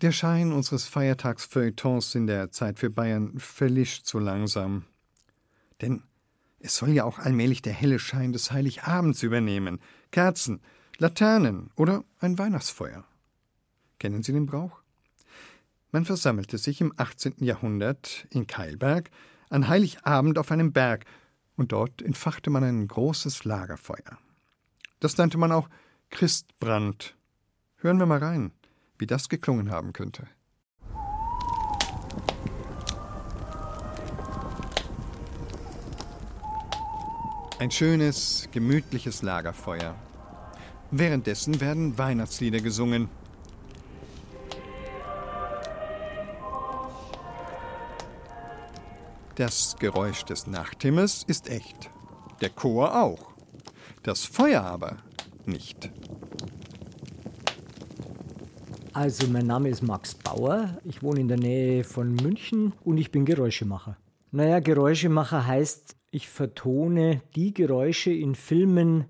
Der 0.00 0.10
Schein 0.10 0.52
unseres 0.52 0.86
Feiertagsfeuilletons 0.86 2.16
in 2.16 2.26
der 2.26 2.50
Zeit 2.50 2.80
für 2.80 2.90
Bayern 2.90 3.38
verlischt 3.38 4.06
so 4.06 4.18
langsam. 4.18 4.84
Denn 5.80 6.02
es 6.58 6.76
soll 6.76 6.90
ja 6.90 7.04
auch 7.04 7.20
allmählich 7.20 7.62
der 7.62 7.72
helle 7.72 8.00
Schein 8.00 8.32
des 8.32 8.50
Heiligabends 8.50 9.22
übernehmen. 9.22 9.78
Kerzen, 10.10 10.60
Laternen 10.98 11.70
oder 11.76 12.02
ein 12.18 12.38
Weihnachtsfeuer. 12.38 13.04
Kennen 14.00 14.24
Sie 14.24 14.32
den 14.32 14.46
Brauch? 14.46 14.83
Man 15.94 16.04
versammelte 16.04 16.58
sich 16.58 16.80
im 16.80 16.92
18. 16.96 17.34
Jahrhundert 17.36 18.26
in 18.30 18.48
Keilberg 18.48 19.12
an 19.48 19.68
Heiligabend 19.68 20.38
auf 20.38 20.50
einem 20.50 20.72
Berg 20.72 21.04
und 21.54 21.70
dort 21.70 22.02
entfachte 22.02 22.50
man 22.50 22.64
ein 22.64 22.88
großes 22.88 23.44
Lagerfeuer. 23.44 24.18
Das 24.98 25.16
nannte 25.18 25.38
man 25.38 25.52
auch 25.52 25.68
Christbrand. 26.10 27.14
Hören 27.76 28.00
wir 28.00 28.06
mal 28.06 28.18
rein, 28.18 28.50
wie 28.98 29.06
das 29.06 29.28
geklungen 29.28 29.70
haben 29.70 29.92
könnte. 29.92 30.26
Ein 37.60 37.70
schönes, 37.70 38.48
gemütliches 38.50 39.22
Lagerfeuer. 39.22 39.94
Währenddessen 40.90 41.60
werden 41.60 41.96
Weihnachtslieder 41.98 42.58
gesungen. 42.58 43.08
Das 49.36 49.74
Geräusch 49.80 50.22
des 50.22 50.46
Nachthimmels 50.46 51.24
ist 51.26 51.50
echt. 51.50 51.90
Der 52.40 52.50
Chor 52.50 53.02
auch. 53.02 53.32
Das 54.04 54.24
Feuer 54.24 54.62
aber 54.62 54.98
nicht. 55.44 55.90
Also 58.92 59.26
mein 59.26 59.48
Name 59.48 59.70
ist 59.70 59.82
Max 59.82 60.14
Bauer, 60.14 60.78
ich 60.84 61.02
wohne 61.02 61.18
in 61.20 61.26
der 61.26 61.38
Nähe 61.38 61.82
von 61.82 62.14
München 62.14 62.74
und 62.84 62.96
ich 62.96 63.10
bin 63.10 63.24
Geräuschemacher. 63.24 63.96
Naja, 64.30 64.60
Geräuschemacher 64.60 65.44
heißt, 65.48 65.96
ich 66.12 66.28
vertone 66.28 67.20
die 67.34 67.52
Geräusche 67.52 68.12
in 68.12 68.36
Filmen, 68.36 69.06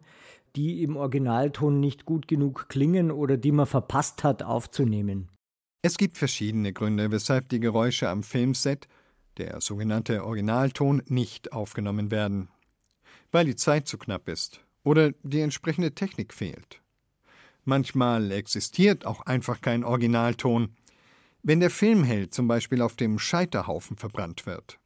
die 0.56 0.82
im 0.82 0.96
Originalton 0.96 1.80
nicht 1.80 2.06
gut 2.06 2.28
genug 2.28 2.70
klingen 2.70 3.10
oder 3.10 3.36
die 3.36 3.52
man 3.52 3.66
verpasst 3.66 4.24
hat 4.24 4.42
aufzunehmen. 4.42 5.28
Es 5.82 5.98
gibt 5.98 6.16
verschiedene 6.16 6.72
Gründe, 6.72 7.10
weshalb 7.10 7.50
die 7.50 7.60
Geräusche 7.60 8.08
am 8.08 8.22
Filmset 8.22 8.88
der 9.38 9.60
sogenannte 9.60 10.24
Originalton, 10.24 11.02
nicht 11.06 11.52
aufgenommen 11.52 12.10
werden, 12.10 12.48
weil 13.32 13.46
die 13.46 13.56
Zeit 13.56 13.88
zu 13.88 13.98
knapp 13.98 14.28
ist 14.28 14.60
oder 14.82 15.12
die 15.22 15.40
entsprechende 15.40 15.94
Technik 15.94 16.32
fehlt. 16.32 16.80
Manchmal 17.64 18.30
existiert 18.30 19.06
auch 19.06 19.22
einfach 19.22 19.60
kein 19.60 19.84
Originalton, 19.84 20.76
wenn 21.42 21.60
der 21.60 21.70
Filmheld 21.70 22.34
zum 22.34 22.46
Beispiel 22.46 22.82
auf 22.82 22.96
dem 22.96 23.18
Scheiterhaufen 23.18 23.96
verbrannt 23.96 24.46
wird. 24.46 24.78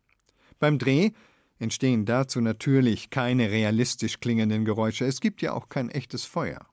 Beim 0.58 0.78
Dreh 0.78 1.10
entstehen 1.58 2.04
dazu 2.04 2.40
natürlich 2.40 3.10
keine 3.10 3.50
realistisch 3.50 4.20
klingenden 4.20 4.64
Geräusche, 4.64 5.04
es 5.04 5.20
gibt 5.20 5.42
ja 5.42 5.52
auch 5.52 5.68
kein 5.68 5.90
echtes 5.90 6.24
Feuer. 6.24 6.66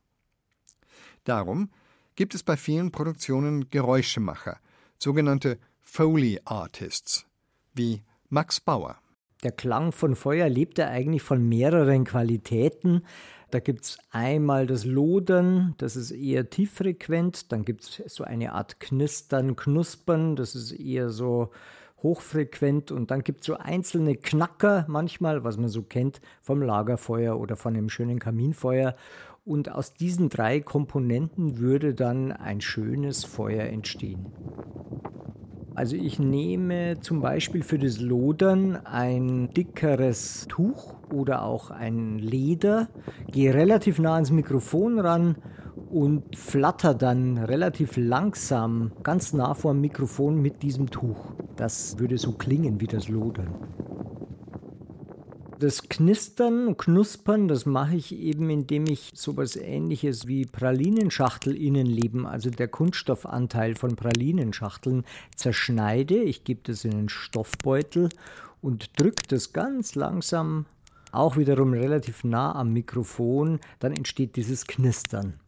Darum 1.23 1.69
gibt 2.15 2.35
es 2.35 2.43
bei 2.43 2.55
vielen 2.55 2.91
Produktionen 2.91 3.69
Geräuschemacher, 3.69 4.59
sogenannte 4.97 5.59
Foley 5.81 6.39
Artists, 6.45 7.25
wie 7.75 8.01
Max 8.29 8.59
Bauer. 8.59 8.97
Der 9.43 9.51
Klang 9.51 9.91
von 9.91 10.15
Feuer 10.15 10.49
lebt 10.49 10.77
ja 10.79 10.87
eigentlich 10.87 11.21
von 11.21 11.47
mehreren 11.47 12.05
Qualitäten. 12.05 13.03
Da 13.51 13.59
gibt 13.59 13.85
es 13.85 13.99
einmal 14.09 14.65
das 14.65 14.85
Lodern, 14.85 15.75
das 15.77 15.95
ist 15.95 16.11
eher 16.11 16.49
tieffrequent. 16.49 17.51
Dann 17.51 17.63
gibt 17.63 17.83
es 17.83 18.01
so 18.13 18.23
eine 18.23 18.53
Art 18.53 18.79
Knistern, 18.79 19.55
Knuspern, 19.55 20.35
das 20.35 20.55
ist 20.55 20.71
eher 20.71 21.09
so 21.09 21.51
hochfrequent. 22.01 22.91
Und 22.91 23.11
dann 23.11 23.23
gibt 23.23 23.41
es 23.41 23.47
so 23.47 23.57
einzelne 23.57 24.15
Knacker 24.15 24.85
manchmal, 24.87 25.43
was 25.43 25.57
man 25.57 25.69
so 25.69 25.83
kennt 25.83 26.21
vom 26.41 26.61
Lagerfeuer 26.61 27.39
oder 27.39 27.55
von 27.55 27.75
einem 27.75 27.89
schönen 27.89 28.19
Kaminfeuer. 28.19 28.95
Und 29.45 29.71
aus 29.71 29.93
diesen 29.93 30.29
drei 30.29 30.59
Komponenten 30.59 31.59
würde 31.59 31.93
dann 31.93 32.31
ein 32.31 32.61
schönes 32.61 33.25
Feuer 33.25 33.65
entstehen. 33.65 34.25
Also 35.75 35.95
ich 35.95 36.17
nehme 36.17 36.99
zum 37.01 37.21
Beispiel 37.21 37.61
für 37.61 37.77
das 37.77 37.99
Lodern 37.99 38.75
ein 38.87 39.53
dickeres 39.53 40.47
Tuch 40.49 40.95
oder 41.13 41.43
auch 41.43 41.69
ein 41.69 42.17
Leder, 42.17 42.87
gehe 43.31 43.53
relativ 43.53 43.99
nah 43.99 44.15
ans 44.15 44.31
Mikrofon 44.31 44.97
ran 44.97 45.35
und 45.91 46.35
flatter 46.35 46.95
dann 46.95 47.37
relativ 47.37 47.97
langsam 47.97 48.93
ganz 49.03 49.31
nah 49.31 49.53
vor 49.53 49.73
dem 49.73 49.81
Mikrofon 49.81 50.41
mit 50.41 50.63
diesem 50.63 50.89
Tuch. 50.89 51.33
Das 51.55 51.99
würde 51.99 52.17
so 52.17 52.31
klingen 52.31 52.81
wie 52.81 52.87
das 52.87 53.09
Lodern. 53.09 53.53
Das 55.57 55.87
Knistern 55.87 56.67
und 56.67 56.77
Knuspern, 56.77 57.47
das 57.47 57.65
mache 57.65 57.95
ich 57.95 58.13
eben, 58.13 58.49
indem 58.49 58.87
ich 58.87 59.11
sowas 59.15 59.55
ähnliches 59.55 60.27
wie 60.27 60.45
Pralinenschachtel-Innenleben, 60.45 62.25
also 62.25 62.49
der 62.49 62.67
Kunststoffanteil 62.67 63.75
von 63.75 63.95
Pralinenschachteln, 63.95 65.05
zerschneide. 65.33 66.17
Ich 66.17 66.43
gebe 66.43 66.59
das 66.63 66.83
in 66.83 66.93
einen 66.93 67.09
Stoffbeutel 67.09 68.09
und 68.61 68.99
drücke 68.99 69.23
das 69.29 69.53
ganz 69.53 69.95
langsam, 69.95 70.65
auch 71.13 71.37
wiederum 71.37 71.71
relativ 71.71 72.25
nah 72.25 72.53
am 72.53 72.73
Mikrofon, 72.73 73.61
dann 73.79 73.93
entsteht 73.93 74.35
dieses 74.35 74.67
Knistern. 74.67 75.39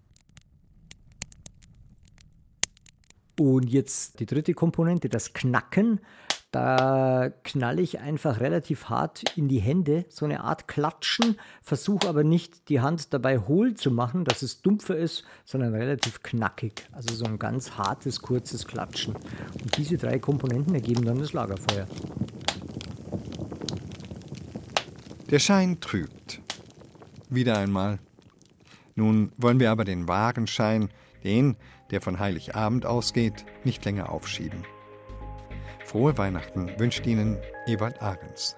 Und 3.37 3.69
jetzt 3.69 4.21
die 4.21 4.25
dritte 4.25 4.53
Komponente, 4.53 5.09
das 5.09 5.33
Knacken. 5.33 5.99
Da 6.57 7.29
knalle 7.43 7.83
ich 7.83 7.99
einfach 7.99 8.39
relativ 8.39 8.85
hart 8.85 9.21
in 9.37 9.47
die 9.47 9.59
Hände, 9.59 10.05
so 10.09 10.25
eine 10.25 10.43
Art 10.43 10.67
Klatschen, 10.67 11.37
versuche 11.61 12.09
aber 12.09 12.23
nicht 12.23 12.69
die 12.69 12.81
Hand 12.81 13.13
dabei 13.13 13.37
hohl 13.37 13.75
zu 13.75 13.91
machen, 13.91 14.25
dass 14.25 14.41
es 14.41 14.63
dumpfer 14.63 14.97
ist, 14.97 15.23
sondern 15.45 15.75
relativ 15.75 16.23
knackig. 16.23 16.87
Also 16.93 17.13
so 17.13 17.25
ein 17.25 17.37
ganz 17.37 17.77
hartes, 17.77 18.23
kurzes 18.23 18.65
Klatschen. 18.65 19.13
Und 19.13 19.77
diese 19.77 19.97
drei 19.97 20.17
Komponenten 20.17 20.73
ergeben 20.73 21.05
dann 21.05 21.19
das 21.19 21.31
Lagerfeuer. 21.31 21.85
Der 25.29 25.37
Schein 25.37 25.79
trügt. 25.79 26.41
Wieder 27.29 27.59
einmal. 27.59 27.99
Nun 28.95 29.31
wollen 29.37 29.59
wir 29.59 29.69
aber 29.69 29.85
den 29.85 30.07
wahren 30.07 30.47
Schein, 30.47 30.89
den, 31.23 31.55
der 31.91 32.01
von 32.01 32.17
Heiligabend 32.17 32.87
ausgeht, 32.87 33.45
nicht 33.63 33.85
länger 33.85 34.11
aufschieben. 34.11 34.65
Frohe 35.87 36.17
Weihnachten 36.17 36.77
wünscht 36.77 37.05
Ihnen 37.05 37.37
Ewald 37.65 38.01
Ahrens. 38.01 38.57